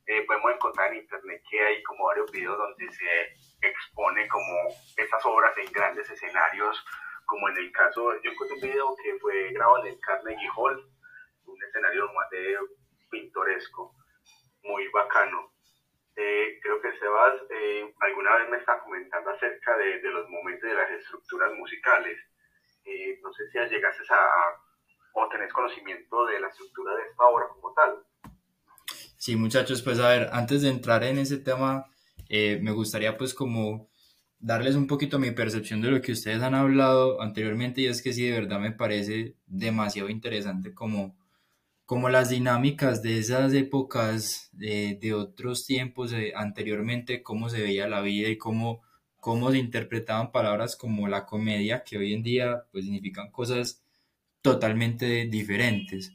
eh, 0.08 0.24
podemos 0.26 0.54
encontrar 0.54 0.92
en 0.92 1.02
internet 1.02 1.42
que 1.50 1.62
hay 1.62 1.84
como 1.84 2.06
varios 2.06 2.32
videos 2.32 2.58
donde 2.58 2.90
se 2.90 3.68
expone 3.68 4.28
como 4.28 4.70
esas 4.98 5.26
obras 5.26 5.58
en 5.58 5.72
grandes 5.72 6.10
escenarios, 6.10 6.84
como 7.26 7.50
en 7.50 7.58
el 7.58 7.72
caso, 7.72 8.14
yo 8.22 8.32
encontré 8.32 8.56
un 8.56 8.62
video 8.62 8.96
que 9.02 9.20
fue 9.20 9.52
grabado 9.54 9.86
en 9.86 9.94
el 9.94 10.00
Carnegie 10.00 10.50
Hall, 10.56 10.92
un 11.46 11.64
escenario 11.64 12.12
más 12.14 12.30
de 12.30 12.58
pintoresco, 13.10 13.96
muy 14.64 14.88
bacano. 14.90 15.52
Eh, 16.16 16.60
creo 16.62 16.82
que 16.82 16.98
Sebas 17.00 17.36
eh, 17.50 17.94
alguna 18.00 18.36
vez 18.38 18.50
me 18.50 18.58
está 18.58 18.80
comentando 18.80 19.30
acerca 19.30 19.78
de, 19.78 20.00
de, 20.02 20.10
los 20.10 20.30
momentos 20.30 20.70
de 20.70 20.76
las 20.76 20.92
estructuras 20.92 21.54
musicales. 21.54 22.18
no 23.24 23.32
sé 23.34 23.50
si 23.50 23.58
llegases 23.60 24.12
a, 24.12 24.20
o 25.14 25.28
tenés 25.30 25.52
conocimiento 25.54 26.26
de 26.26 26.40
la 26.40 26.48
estructura 26.48 26.96
de 26.96 27.04
esta 27.10 27.24
obra 27.26 27.48
como 27.50 27.74
tal. 27.74 28.04
Sí, 29.18 29.36
muchachos, 29.36 29.82
pues 29.82 30.00
a 30.00 30.10
ver, 30.10 30.30
antes 30.32 30.62
de 30.64 30.70
entrar 30.70 31.04
en 31.04 31.20
ese 31.20 31.38
tema, 31.38 31.86
eh, 32.30 32.60
me 32.62 32.72
gustaría 32.72 33.18
pues 33.18 33.34
como 33.34 33.90
darles 34.40 34.76
un 34.76 34.88
poquito 34.88 35.20
mi 35.20 35.32
percepción 35.32 35.82
de 35.82 35.92
lo 35.92 36.02
que 36.02 36.14
ustedes 36.14 36.42
han 36.42 36.56
hablado 36.56 37.22
anteriormente 37.22 37.82
y 37.82 37.88
es 37.88 38.02
que 38.02 38.14
sí, 38.14 38.28
de 38.28 38.40
verdad 38.40 38.60
me 38.60 38.72
parece 38.72 39.36
demasiado 39.46 40.10
interesante 40.10 40.74
como, 40.74 41.16
como 41.92 42.08
las 42.08 42.30
dinámicas 42.30 43.02
de 43.02 43.20
esas 43.20 43.52
épocas 43.52 44.48
de, 44.54 44.98
de 45.02 45.14
otros 45.14 45.66
tiempos 45.66 46.14
eh, 46.14 46.32
anteriormente, 46.34 47.22
cómo 47.22 47.50
se 47.50 47.62
veía 47.62 47.90
la 47.90 48.00
vida 48.00 48.30
y 48.30 48.38
cómo, 48.38 48.82
cómo 49.20 49.52
se 49.52 49.58
interpretaban 49.58 50.32
palabras 50.32 50.78
como 50.78 51.10
la 51.10 51.26
comedia, 51.26 51.84
que 51.84 51.98
hoy 51.98 52.14
en 52.14 52.24
día 52.24 52.64
pues 52.72 52.86
significan 52.86 53.30
cosas 53.30 53.84
totalmente 54.42 55.26
diferentes. 55.26 56.14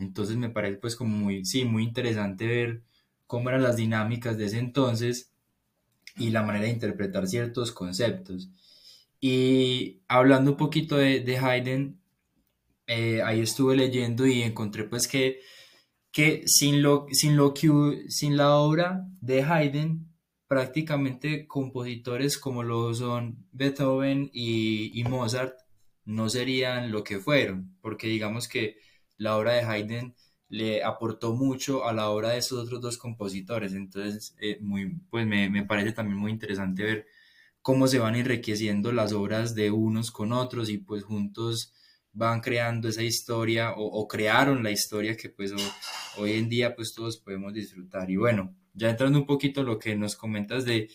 Entonces 0.00 0.36
me 0.36 0.50
parece 0.50 0.78
pues 0.78 0.96
como 0.96 1.16
muy, 1.16 1.44
sí, 1.44 1.64
muy 1.64 1.84
interesante 1.84 2.48
ver 2.48 2.82
cómo 3.28 3.50
eran 3.50 3.62
las 3.62 3.76
dinámicas 3.76 4.36
de 4.36 4.46
ese 4.46 4.58
entonces 4.58 5.30
y 6.16 6.30
la 6.30 6.42
manera 6.42 6.64
de 6.64 6.72
interpretar 6.72 7.28
ciertos 7.28 7.70
conceptos. 7.70 8.50
Y 9.20 10.00
hablando 10.08 10.50
un 10.50 10.56
poquito 10.56 10.96
de, 10.96 11.20
de 11.20 11.38
Haydn, 11.38 12.00
eh, 12.86 13.22
ahí 13.22 13.40
estuve 13.40 13.76
leyendo 13.76 14.26
y 14.26 14.42
encontré 14.42 14.84
pues 14.84 15.08
que 15.08 15.40
que 16.14 16.44
sin, 16.46 16.80
lo, 16.80 17.06
sin, 17.10 17.36
lo 17.36 17.52
que, 17.52 18.04
sin 18.08 18.36
la 18.36 18.54
obra 18.54 19.04
de 19.20 19.42
Haydn, 19.42 20.14
prácticamente 20.46 21.48
compositores 21.48 22.38
como 22.38 22.62
lo 22.62 22.94
son 22.94 23.44
Beethoven 23.50 24.30
y, 24.32 24.92
y 24.98 25.02
Mozart 25.04 25.58
no 26.04 26.28
serían 26.28 26.92
lo 26.92 27.02
que 27.02 27.18
fueron, 27.18 27.76
porque 27.80 28.06
digamos 28.06 28.46
que 28.46 28.76
la 29.16 29.36
obra 29.36 29.54
de 29.54 29.62
Haydn 29.62 30.14
le 30.48 30.84
aportó 30.84 31.34
mucho 31.34 31.84
a 31.84 31.92
la 31.92 32.08
obra 32.10 32.30
de 32.30 32.38
esos 32.38 32.60
otros 32.60 32.80
dos 32.80 32.96
compositores. 32.96 33.72
Entonces, 33.72 34.36
eh, 34.40 34.58
muy, 34.60 35.00
pues 35.10 35.26
me, 35.26 35.50
me, 35.50 35.64
parece 35.64 35.92
también 35.92 36.18
muy 36.18 36.30
interesante 36.30 36.84
ver 36.84 37.06
cómo 37.60 37.88
se 37.88 37.98
van 37.98 38.14
enriqueciendo 38.14 38.92
las 38.92 39.12
obras 39.12 39.56
de 39.56 39.72
unos 39.72 40.12
con 40.12 40.32
otros 40.32 40.70
y 40.70 40.78
pues 40.78 41.02
juntos 41.02 41.72
van 42.14 42.40
creando 42.40 42.88
esa 42.88 43.02
historia 43.02 43.74
o, 43.76 44.06
crearon 44.08 44.62
la 44.62 44.70
historia 44.70 45.16
que 45.16 45.28
pues 45.28 45.52
hoy 46.16 46.32
en 46.32 46.48
día 46.48 46.74
pues 46.74 46.94
todos 46.94 47.18
podemos 47.18 47.52
disfrutar. 47.52 48.10
Y 48.10 48.16
bueno, 48.16 48.54
ya 48.72 48.90
entrando 48.90 49.18
un 49.18 49.26
poquito 49.26 49.62
lo 49.64 49.78
que 49.78 49.96
nos 49.96 50.16
comentas 50.16 50.64
de, 50.64 50.90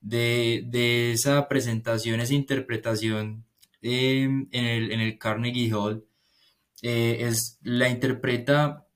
de, 0.00 0.64
de 0.66 1.12
esa 1.12 1.48
presentación, 1.48 2.20
esa 2.20 2.34
interpretación 2.34 3.46
em, 3.80 4.48
en, 4.50 4.64
el, 4.66 4.92
en 4.92 5.00
el 5.00 5.18
Carnegie 5.18 5.72
Hall, 5.72 6.04
eh, 6.82 7.18
es, 7.20 7.58
la 7.62 7.88
interpreta 7.88 8.86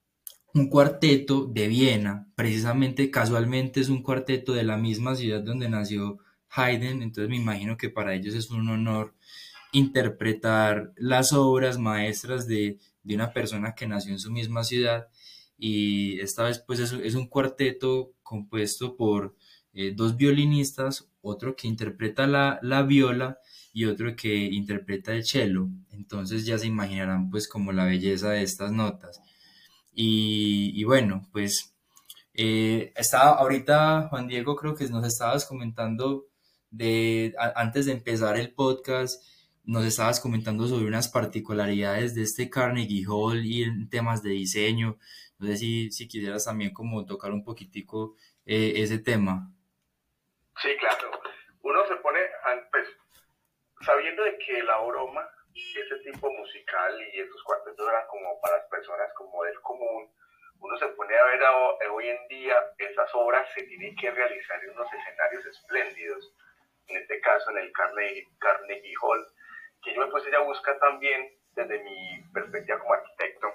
un 0.53 0.69
cuarteto 0.69 1.45
de 1.45 1.67
Viena, 1.69 2.27
precisamente 2.35 3.09
casualmente 3.09 3.79
es 3.79 3.87
un 3.87 4.03
cuarteto 4.03 4.51
de 4.53 4.63
la 4.63 4.77
misma 4.77 5.15
ciudad 5.15 5.41
donde 5.41 5.69
nació 5.69 6.19
Haydn, 6.49 7.01
entonces 7.01 7.29
me 7.29 7.37
imagino 7.37 7.77
que 7.77 7.89
para 7.89 8.13
ellos 8.13 8.35
es 8.35 8.49
un 8.51 8.67
honor 8.67 9.15
interpretar 9.71 10.93
las 10.95 11.33
obras 11.33 11.77
maestras 11.77 12.47
de, 12.47 12.79
una 13.05 13.33
persona 13.33 13.73
que 13.73 13.87
nació 13.87 14.11
en 14.11 14.19
su 14.19 14.31
misma 14.31 14.63
ciudad 14.63 15.07
y 15.57 16.19
esta 16.19 16.43
vez 16.43 16.59
pues 16.59 16.79
es, 16.79 17.15
un 17.15 17.27
cuarteto 17.27 18.13
compuesto 18.23 18.95
por 18.95 19.35
eh, 19.73 19.93
dos 19.95 20.17
violinistas, 20.17 21.09
otro 21.21 21.55
que 21.55 21.67
interpreta 21.67 22.27
la, 22.27 22.59
la 22.61 22.83
viola 22.83 23.39
y 23.73 23.85
otro 23.85 24.15
que 24.15 24.35
interpreta 24.35 25.13
el 25.13 25.25
cello, 25.25 25.67
entonces 25.91 26.45
ya 26.45 26.57
se 26.57 26.67
imaginarán 26.67 27.29
pues 27.29 27.47
como 27.47 27.71
la 27.71 27.85
belleza 27.85 28.31
de 28.31 28.43
estas 28.43 28.71
notas. 28.71 29.21
Y, 29.93 30.83
bueno, 30.85 31.27
pues 31.31 31.73
eh, 32.33 32.93
estaba 32.95 33.31
ahorita, 33.37 34.07
Juan 34.09 34.27
Diego, 34.27 34.55
creo 34.55 34.75
que 34.75 34.87
nos 34.87 35.05
estabas 35.05 35.45
comentando 35.45 36.27
de, 36.69 37.33
antes 37.55 37.85
de 37.85 37.93
empezar 37.93 38.37
el 38.37 38.53
podcast, 38.53 39.23
nos 39.63 39.85
estabas 39.85 40.19
comentando 40.19 40.67
sobre 40.67 40.85
unas 40.85 41.09
particularidades 41.09 42.15
de 42.15 42.23
este 42.23 42.49
Carnegie 42.49 43.05
Hall 43.07 43.45
y 43.45 43.63
en 43.63 43.89
temas 43.89 44.23
de 44.23 44.31
diseño. 44.31 44.97
No 45.37 45.47
sé 45.47 45.57
si, 45.57 45.91
si 45.91 46.07
quisieras 46.07 46.45
también 46.45 46.73
como 46.73 47.05
tocar 47.05 47.31
un 47.31 47.43
poquitico 47.43 48.15
eh, 48.45 48.73
ese 48.77 48.99
tema. 48.99 49.51
Sí, 50.61 50.69
claro. 50.79 51.11
Uno 51.61 51.87
se 51.87 51.95
pone, 51.95 52.19
pues, 52.71 52.87
sabiendo 53.81 54.23
de 54.23 54.37
que 54.37 54.63
la 54.63 54.79
broma 54.81 55.27
ese 55.53 55.97
tipo 56.11 56.31
musical 56.31 57.01
y 57.13 57.19
esos 57.19 57.43
cuartetos 57.43 57.87
eran 57.87 58.07
como 58.07 58.39
para 58.41 58.57
las 58.57 58.67
personas 58.67 59.11
como 59.15 59.43
del 59.43 59.59
común, 59.61 60.09
uno 60.59 60.77
se 60.77 60.87
pone 60.89 61.15
a 61.15 61.25
ver 61.25 61.41
hoy 61.91 62.07
en 62.07 62.27
día 62.27 62.55
esas 62.77 63.09
obras 63.15 63.47
se 63.53 63.63
tienen 63.63 63.95
que 63.95 64.11
realizar 64.11 64.63
en 64.63 64.71
unos 64.71 64.87
escenarios 64.93 65.45
espléndidos, 65.45 66.33
en 66.87 66.97
este 66.97 67.19
caso 67.21 67.51
en 67.51 67.57
el 67.57 67.71
Carnegie, 67.73 68.27
Carnegie 68.39 68.93
Hall, 69.01 69.27
que 69.83 69.93
yo 69.93 70.09
pues 70.09 70.25
ella 70.27 70.39
busca 70.39 70.77
también 70.79 71.29
desde 71.51 71.83
mi 71.83 72.23
perspectiva 72.33 72.79
como 72.79 72.93
arquitecto, 72.93 73.53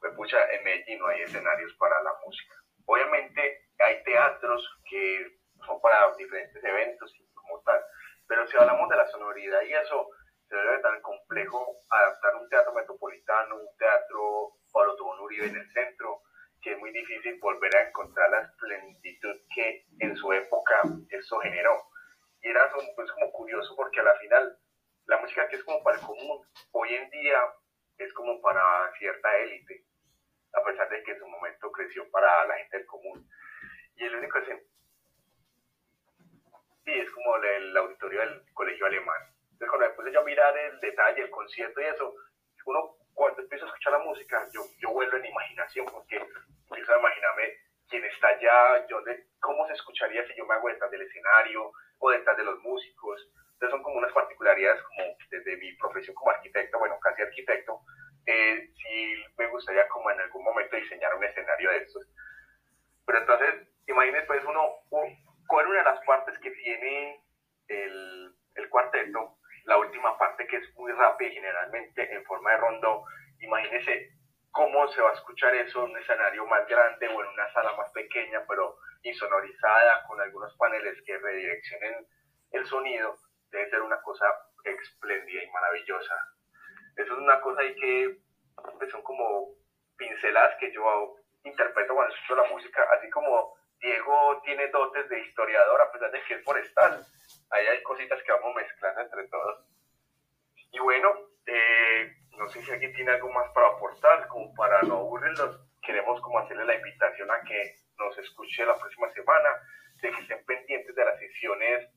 pues 0.00 0.14
pucha, 0.14 0.38
en 0.52 0.64
Medellín 0.64 0.98
no 0.98 1.08
hay 1.08 1.22
escenarios 1.22 1.72
para 1.74 2.02
la 2.02 2.12
música. 2.24 2.54
Obviamente 2.86 3.68
hay 3.78 4.02
teatros 4.04 4.68
que 4.88 5.38
son 5.66 5.80
para 5.80 6.14
diferentes 6.16 6.62
eventos 6.62 7.14
y 7.16 7.26
como 7.34 7.60
tal, 7.62 7.80
pero 8.26 8.46
si 8.46 8.56
hablamos 8.56 8.88
de 8.88 8.96
la 8.96 9.06
sonoridad 9.08 9.62
y 9.62 9.74
eso, 9.74 10.08
se 10.48 10.56
debe 10.56 10.78
tan 10.80 11.00
complejo 11.02 11.76
adaptar 11.90 12.34
un 12.36 12.48
teatro 12.48 12.72
metropolitano, 12.72 13.56
un 13.56 13.76
teatro 13.76 14.52
Pablo 14.72 14.96
Tobón 14.96 15.20
Uribe 15.20 15.46
en 15.46 15.56
el 15.56 15.72
centro, 15.72 16.22
que 16.62 16.72
es 16.72 16.78
muy 16.78 16.90
difícil 16.90 17.38
volver 17.40 17.74
a 17.76 17.88
encontrar 17.88 18.30
la 18.30 18.52
plenitud 18.58 19.36
que 19.54 19.84
en 20.00 20.16
su 20.16 20.32
época 20.32 20.82
eso 21.10 21.38
generó. 21.40 21.76
Y 22.42 22.48
era 22.48 22.70
pues, 22.96 23.12
como 23.12 23.32
curioso 23.32 23.74
porque 23.76 24.00
a 24.00 24.04
la 24.04 24.14
final 24.16 24.58
la 25.06 25.18
música 25.18 25.48
que 25.48 25.56
es 25.56 25.64
como 25.64 25.82
para 25.82 25.98
el 25.98 26.06
común, 26.06 26.46
hoy 26.72 26.94
en 26.94 27.10
día 27.10 27.40
es 27.98 28.12
como 28.14 28.40
para 28.40 28.62
cierta 28.98 29.36
élite, 29.38 29.84
a 30.54 30.62
pesar 30.62 30.88
de 30.88 31.02
que 31.02 31.12
en 31.12 31.18
su 31.18 31.26
momento 31.26 31.70
creció 31.72 32.10
para 32.10 32.46
la 32.46 32.56
gente 32.56 32.78
del 32.78 32.86
común. 32.86 33.28
Y 33.96 34.04
el 34.04 34.16
único 34.16 34.38
es, 34.38 34.48
sí, 36.84 36.92
es 36.92 37.10
como 37.10 37.36
el 37.36 37.76
auditorio 37.76 38.20
del 38.20 38.42
colegio 38.54 38.86
alemán 38.86 39.38
entonces, 39.58 39.70
cuando 39.70 39.86
después 39.88 40.06
de 40.06 40.12
yo 40.12 40.22
mirar 40.22 40.56
el 40.56 40.78
detalle, 40.78 41.22
el 41.22 41.30
concierto 41.30 41.80
y 41.80 41.84
eso, 41.84 42.14
uno 42.66 42.96
cuando 43.88 43.88
empiezo 43.88 43.88
a 43.88 43.88
escuchar 43.88 43.92
la 43.92 43.98
música, 43.98 44.48
yo, 44.52 44.62
yo 44.78 44.90
vuelvo 44.90 45.16
en 45.16 45.26
imaginación 45.26 45.86
porque 45.86 46.16
empiezo 46.16 46.94
a 46.94 46.98
imaginarme 46.98 47.54
quién 47.88 48.04
está 48.04 48.28
allá, 48.28 48.86
yo 48.88 49.02
cómo 49.40 49.66
se 49.66 49.74
escucharía 49.74 50.26
si 50.26 50.34
yo 50.36 50.46
me 50.46 50.54
hago 50.54 50.68
detrás 50.68 50.90
del 50.90 51.02
escenario 51.02 51.72
o 51.98 52.10
detrás 52.10 52.36
de 52.36 52.44
los 52.44 52.58
músicos. 52.60 53.30
Entonces 53.54 53.70
son 53.70 53.82
como 53.82 53.98
unas 53.98 54.12
particularidades 54.12 54.82
como 54.82 55.16
desde 55.30 55.56
mi 55.56 55.72
profesión 55.76 56.14
como 56.14 56.30
arquitecto, 56.30 56.78
bueno, 56.78 56.98
casi 57.00 57.22
arquitecto, 57.22 57.80
eh, 58.26 58.70
me 59.36 59.46
gustaría 59.48 59.88
como 59.88 60.10
en 60.10 60.20
algún 60.20 60.44
momento 60.44 60.76
diseñar 60.76 61.14
un 61.14 61.24
escenario 61.24 61.70
de 61.70 61.78
estos. 61.78 62.06
Pero 63.06 63.18
entonces, 63.18 63.68
imagínense 63.86 64.26
pues 64.26 64.44
uno, 64.44 64.68
cuál 65.48 65.64
es 65.64 65.70
una 65.70 65.78
de 65.78 65.84
las 65.84 66.04
partes 66.04 66.38
que 66.40 66.50
tiene 66.50 67.20
el, 67.68 68.34
el 68.54 68.68
cuarteto 68.68 69.38
la 69.68 69.76
última 69.76 70.16
parte 70.16 70.46
que 70.46 70.56
es 70.56 70.76
muy 70.76 70.90
rápida 70.92 71.28
y 71.28 71.34
generalmente 71.34 72.14
en 72.14 72.24
forma 72.24 72.52
de 72.52 72.56
rondo. 72.56 73.04
Imagínese 73.40 74.10
cómo 74.50 74.88
se 74.88 75.00
va 75.00 75.10
a 75.10 75.14
escuchar 75.14 75.54
eso 75.54 75.84
en 75.84 75.90
un 75.90 75.98
escenario 75.98 76.46
más 76.46 76.66
grande 76.66 77.08
o 77.08 77.22
en 77.22 77.28
una 77.28 77.52
sala 77.52 77.74
más 77.76 77.90
pequeña, 77.92 78.44
pero 78.48 78.76
insonorizada, 79.02 80.04
con 80.06 80.20
algunos 80.20 80.54
paneles 80.56 81.00
que 81.04 81.18
redireccionen 81.18 82.06
el 82.52 82.66
sonido. 82.66 83.14
Debe 83.50 83.70
ser 83.70 83.82
una 83.82 84.00
cosa 84.02 84.26
espléndida 84.64 85.42
y 85.42 85.50
maravillosa. 85.50 86.14
Eso 86.96 87.12
es 87.12 87.18
una 87.18 87.40
cosa 87.40 87.60
ahí 87.60 87.74
que 87.76 88.18
pues, 88.78 88.90
son 88.90 89.02
como 89.02 89.54
pinceladas 89.96 90.56
que 90.58 90.72
yo 90.72 91.16
interpreto 91.44 91.94
cuando 91.94 92.14
escucho 92.14 92.36
la 92.36 92.48
música, 92.48 92.86
así 92.98 93.08
como 93.10 93.54
Diego 93.80 94.42
tiene 94.44 94.68
dotes 94.68 95.08
de 95.08 95.20
historiador 95.20 95.80
a 95.80 95.92
pesar 95.92 96.10
de 96.10 96.22
que 96.22 96.34
es 96.34 96.44
forestal 96.44 97.06
ahí 97.50 97.66
hay 97.66 97.82
cositas 97.82 98.22
que 98.22 98.32
vamos 98.32 98.54
mezclando 98.54 99.00
entre 99.00 99.28
todos. 99.28 99.64
Y 100.72 100.78
bueno, 100.80 101.08
eh, 101.46 102.16
no 102.38 102.48
sé 102.48 102.62
si 102.62 102.70
alguien 102.70 102.94
tiene 102.94 103.12
algo 103.12 103.30
más 103.32 103.50
para 103.52 103.68
aportar, 103.68 104.28
como 104.28 104.54
para 104.54 104.82
no 104.82 104.98
aburrirlos, 104.98 105.60
queremos 105.82 106.20
como 106.20 106.38
hacerle 106.38 106.64
la 106.64 106.76
invitación 106.76 107.30
a 107.30 107.40
que 107.42 107.76
nos 107.98 108.16
escuche 108.18 108.64
la 108.64 108.76
próxima 108.76 109.10
semana, 109.12 109.48
de 110.00 110.10
que 110.10 110.20
estén 110.20 110.44
pendientes 110.44 110.94
de 110.94 111.04
las 111.04 111.18
sesiones 111.18 111.88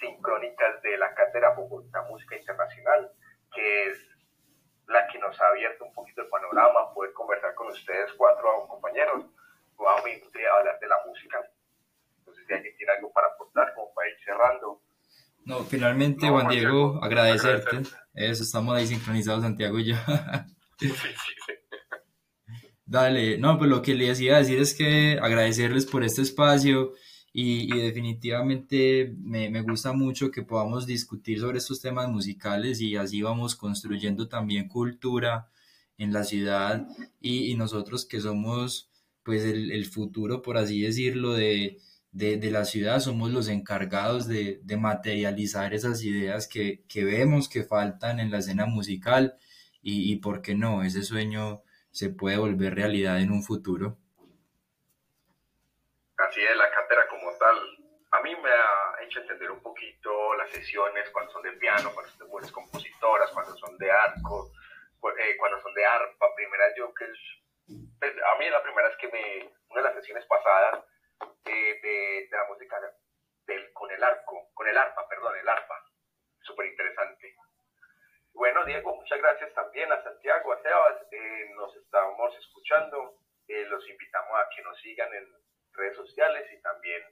sincrónicas 0.00 0.80
de 0.82 0.96
la 0.96 1.14
Cátedra 1.14 1.50
Bogotá 1.50 2.02
Música 2.02 2.36
Internacional, 2.36 3.12
que 3.54 3.88
es 3.88 3.98
la 4.86 5.06
que 5.08 5.18
nos 5.18 5.38
ha 5.40 5.48
abierto 5.48 5.84
un 5.84 5.92
poquito 5.92 6.22
el 6.22 6.28
panorama, 6.28 6.92
poder 6.94 7.12
conversar 7.12 7.54
con 7.54 7.68
ustedes, 7.68 8.12
cuatro 8.14 8.66
compañeros, 8.68 9.26
nuevamente 9.78 10.48
hablar 10.48 10.78
de 10.78 10.88
la 10.88 10.98
música. 11.06 11.42
Si 12.46 12.52
alguien 12.52 12.76
tiene 12.76 12.92
algo 12.92 13.12
para 13.12 13.28
aportar, 13.28 13.74
como 13.74 13.92
para 13.94 14.08
ir 14.08 14.16
cerrando. 14.24 14.80
No, 15.46 15.62
finalmente, 15.62 16.28
Juan 16.28 16.48
Diego, 16.48 16.98
agradecerte. 17.02 17.82
Eso, 18.12 18.42
estamos 18.42 18.74
ahí 18.74 18.88
sincronizados, 18.88 19.42
Santiago 19.42 19.78
y 19.78 19.84
yo. 19.84 19.94
sí, 20.80 20.88
sí, 20.88 20.94
sí. 21.46 21.52
Dale, 22.84 23.38
no, 23.38 23.56
pues 23.56 23.70
lo 23.70 23.80
que 23.80 23.94
les 23.94 24.20
iba 24.20 24.34
a 24.34 24.40
decir 24.40 24.58
es 24.58 24.74
que 24.74 25.20
agradecerles 25.22 25.86
por 25.86 26.02
este 26.02 26.22
espacio 26.22 26.94
y, 27.32 27.72
y 27.72 27.80
definitivamente 27.80 29.14
me, 29.20 29.48
me, 29.48 29.62
gusta 29.62 29.92
mucho 29.92 30.32
que 30.32 30.42
podamos 30.42 30.84
discutir 30.84 31.38
sobre 31.38 31.58
estos 31.58 31.80
temas 31.80 32.08
musicales 32.08 32.80
y 32.80 32.96
así 32.96 33.22
vamos 33.22 33.54
construyendo 33.54 34.28
también 34.28 34.66
cultura 34.66 35.48
en 35.96 36.12
la 36.12 36.24
ciudad 36.24 36.88
y, 37.20 37.52
y 37.52 37.54
nosotros 37.54 38.04
que 38.04 38.20
somos 38.20 38.90
pues 39.22 39.44
el, 39.44 39.70
el 39.70 39.86
futuro, 39.86 40.42
por 40.42 40.56
así 40.56 40.80
decirlo, 40.82 41.34
de, 41.34 41.78
de, 42.12 42.50
la 42.50 42.64
ciudad 42.64 43.00
somos 43.00 43.30
los 43.30 43.48
encargados 43.48 44.26
de, 44.26 44.60
materializar 44.78 45.74
esas 45.74 46.02
ideas 46.02 46.48
que, 46.48 46.84
vemos 46.94 47.48
que 47.48 47.64
faltan 47.64 48.20
en 48.20 48.30
la 48.30 48.38
escena 48.38 48.66
musical 48.66 49.36
y, 49.82 50.12
y, 50.12 50.16
por 50.16 50.42
qué 50.42 50.54
no, 50.54 50.82
ese 50.82 51.02
sueño 51.02 51.62
se 51.90 52.10
puede 52.10 52.38
volver 52.38 52.74
realidad 52.74 53.20
en 53.20 53.30
un 53.30 53.42
futuro. 53.42 53.98
Así 56.16 56.40
es, 56.40 56.56
la 56.56 56.70
cátedra 56.70 57.06
como 57.08 57.30
tal, 57.38 57.56
a 58.12 58.22
mí 58.22 58.34
me 58.36 58.50
ha 58.50 59.04
hecho 59.04 59.20
entender 59.20 59.50
un 59.50 59.60
poquito 59.60 60.34
las 60.34 60.50
sesiones 60.50 61.08
cuando 61.10 61.32
son 61.32 61.42
de 61.42 61.52
piano, 61.52 61.90
cuando 61.92 62.10
son 62.12 62.18
de 62.20 62.32
buenas 62.32 62.52
compositoras, 62.52 63.30
cuando 63.32 63.56
son 63.56 63.76
de 63.78 63.90
arco, 63.90 64.50
eh, 65.18 65.36
cuando 65.38 65.60
son 65.60 65.74
de 65.74 65.84
arpa, 65.84 66.34
primera 66.34 66.64
yo 66.76 66.92
que 66.94 67.04
pues, 68.00 68.12
a 68.12 68.38
mí 68.38 68.48
la 68.50 68.62
primera 68.62 68.88
es 68.88 68.96
que 68.96 69.08
me, 69.08 69.50
una 69.70 69.82
de 69.82 69.88
las 69.88 69.94
sesiones 69.96 70.24
pasadas 70.26 70.84
eh, 71.20 71.80
de, 71.82 72.28
de, 72.30 72.36
la 72.36 72.44
música 72.48 72.80
del, 73.46 73.72
con 73.72 73.90
el 73.90 74.02
arco, 74.02 74.50
con 74.54 74.66
el 74.68 74.76
arpa, 74.76 75.08
perdón, 75.08 75.36
el 75.36 75.48
arpa, 75.48 75.84
súper 76.40 76.66
interesante. 76.66 77.36
Bueno, 78.32 78.64
Diego, 78.64 78.94
muchas 78.94 79.18
gracias 79.18 79.54
también 79.54 79.90
a 79.90 80.02
Santiago, 80.02 80.52
a 80.52 80.62
Sebas, 80.62 80.96
eh, 81.10 81.50
nos 81.56 81.74
estamos 81.76 82.36
escuchando, 82.36 83.18
eh, 83.48 83.64
los 83.64 83.88
invitamos 83.88 84.38
a 84.38 84.48
que 84.54 84.62
nos 84.62 84.78
sigan 84.80 85.12
en 85.14 85.26
redes 85.72 85.96
sociales 85.96 86.46
y 86.52 86.60
también 86.60 87.02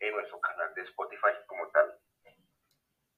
en 0.00 0.14
nuestro 0.14 0.40
canal 0.40 0.74
de 0.74 0.82
Spotify 0.82 1.32
como 1.46 1.70
tal. 1.70 1.98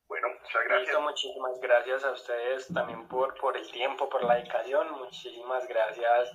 Bueno, 0.08 0.28
muchas 0.28 0.64
gracias. 0.64 1.00
muchísimas 1.00 1.60
gracias 1.60 2.04
a 2.04 2.12
ustedes 2.12 2.68
también 2.72 3.08
por, 3.08 3.34
por 3.40 3.56
el 3.56 3.70
tiempo, 3.72 4.08
por 4.08 4.22
la 4.22 4.36
dedicación. 4.36 4.92
Muchísimas 4.92 5.66
gracias. 5.66 6.32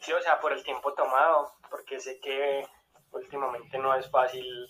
Sí, 0.00 0.12
o 0.12 0.20
sea, 0.20 0.38
por 0.40 0.52
el 0.52 0.62
tiempo 0.62 0.92
tomado, 0.94 1.54
porque 1.70 1.98
sé 1.98 2.20
que 2.20 2.66
últimamente 3.20 3.78
no 3.78 3.94
es 3.94 4.10
fácil 4.10 4.68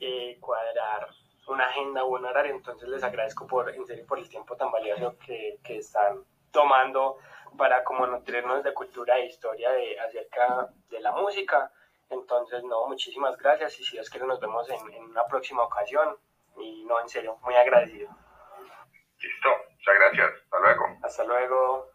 eh, 0.00 0.38
cuadrar 0.40 1.08
una 1.48 1.66
agenda 1.66 2.04
o 2.04 2.08
un 2.08 2.24
horario, 2.24 2.54
entonces 2.54 2.88
les 2.88 3.02
agradezco 3.02 3.46
por, 3.46 3.68
en 3.70 3.84
serio, 3.86 4.06
por 4.06 4.18
el 4.18 4.28
tiempo 4.28 4.56
tan 4.56 4.70
valioso 4.70 5.16
que, 5.18 5.58
que 5.64 5.78
están 5.78 6.24
tomando 6.50 7.18
para 7.56 7.82
como 7.84 8.06
nutrirnos 8.06 8.62
de 8.62 8.72
cultura 8.72 9.18
e 9.18 9.26
historia 9.26 9.70
de, 9.72 9.98
acerca 10.00 10.68
de 10.88 11.00
la 11.00 11.12
música. 11.12 11.70
Entonces, 12.10 12.62
no, 12.64 12.86
muchísimas 12.86 13.36
gracias 13.36 13.78
y 13.80 13.84
si 13.84 13.98
es 13.98 14.10
que 14.10 14.18
nos 14.18 14.38
vemos 14.40 14.68
en, 14.68 14.92
en 14.92 15.04
una 15.04 15.24
próxima 15.26 15.64
ocasión 15.64 16.16
y 16.58 16.84
no, 16.84 17.00
en 17.00 17.08
serio, 17.08 17.38
muy 17.42 17.54
agradecido. 17.54 18.10
Listo, 19.18 19.48
muchas 19.70 19.94
gracias. 19.94 20.30
Hasta 20.44 20.58
luego. 20.60 20.84
Hasta 21.02 21.24
luego. 21.24 21.91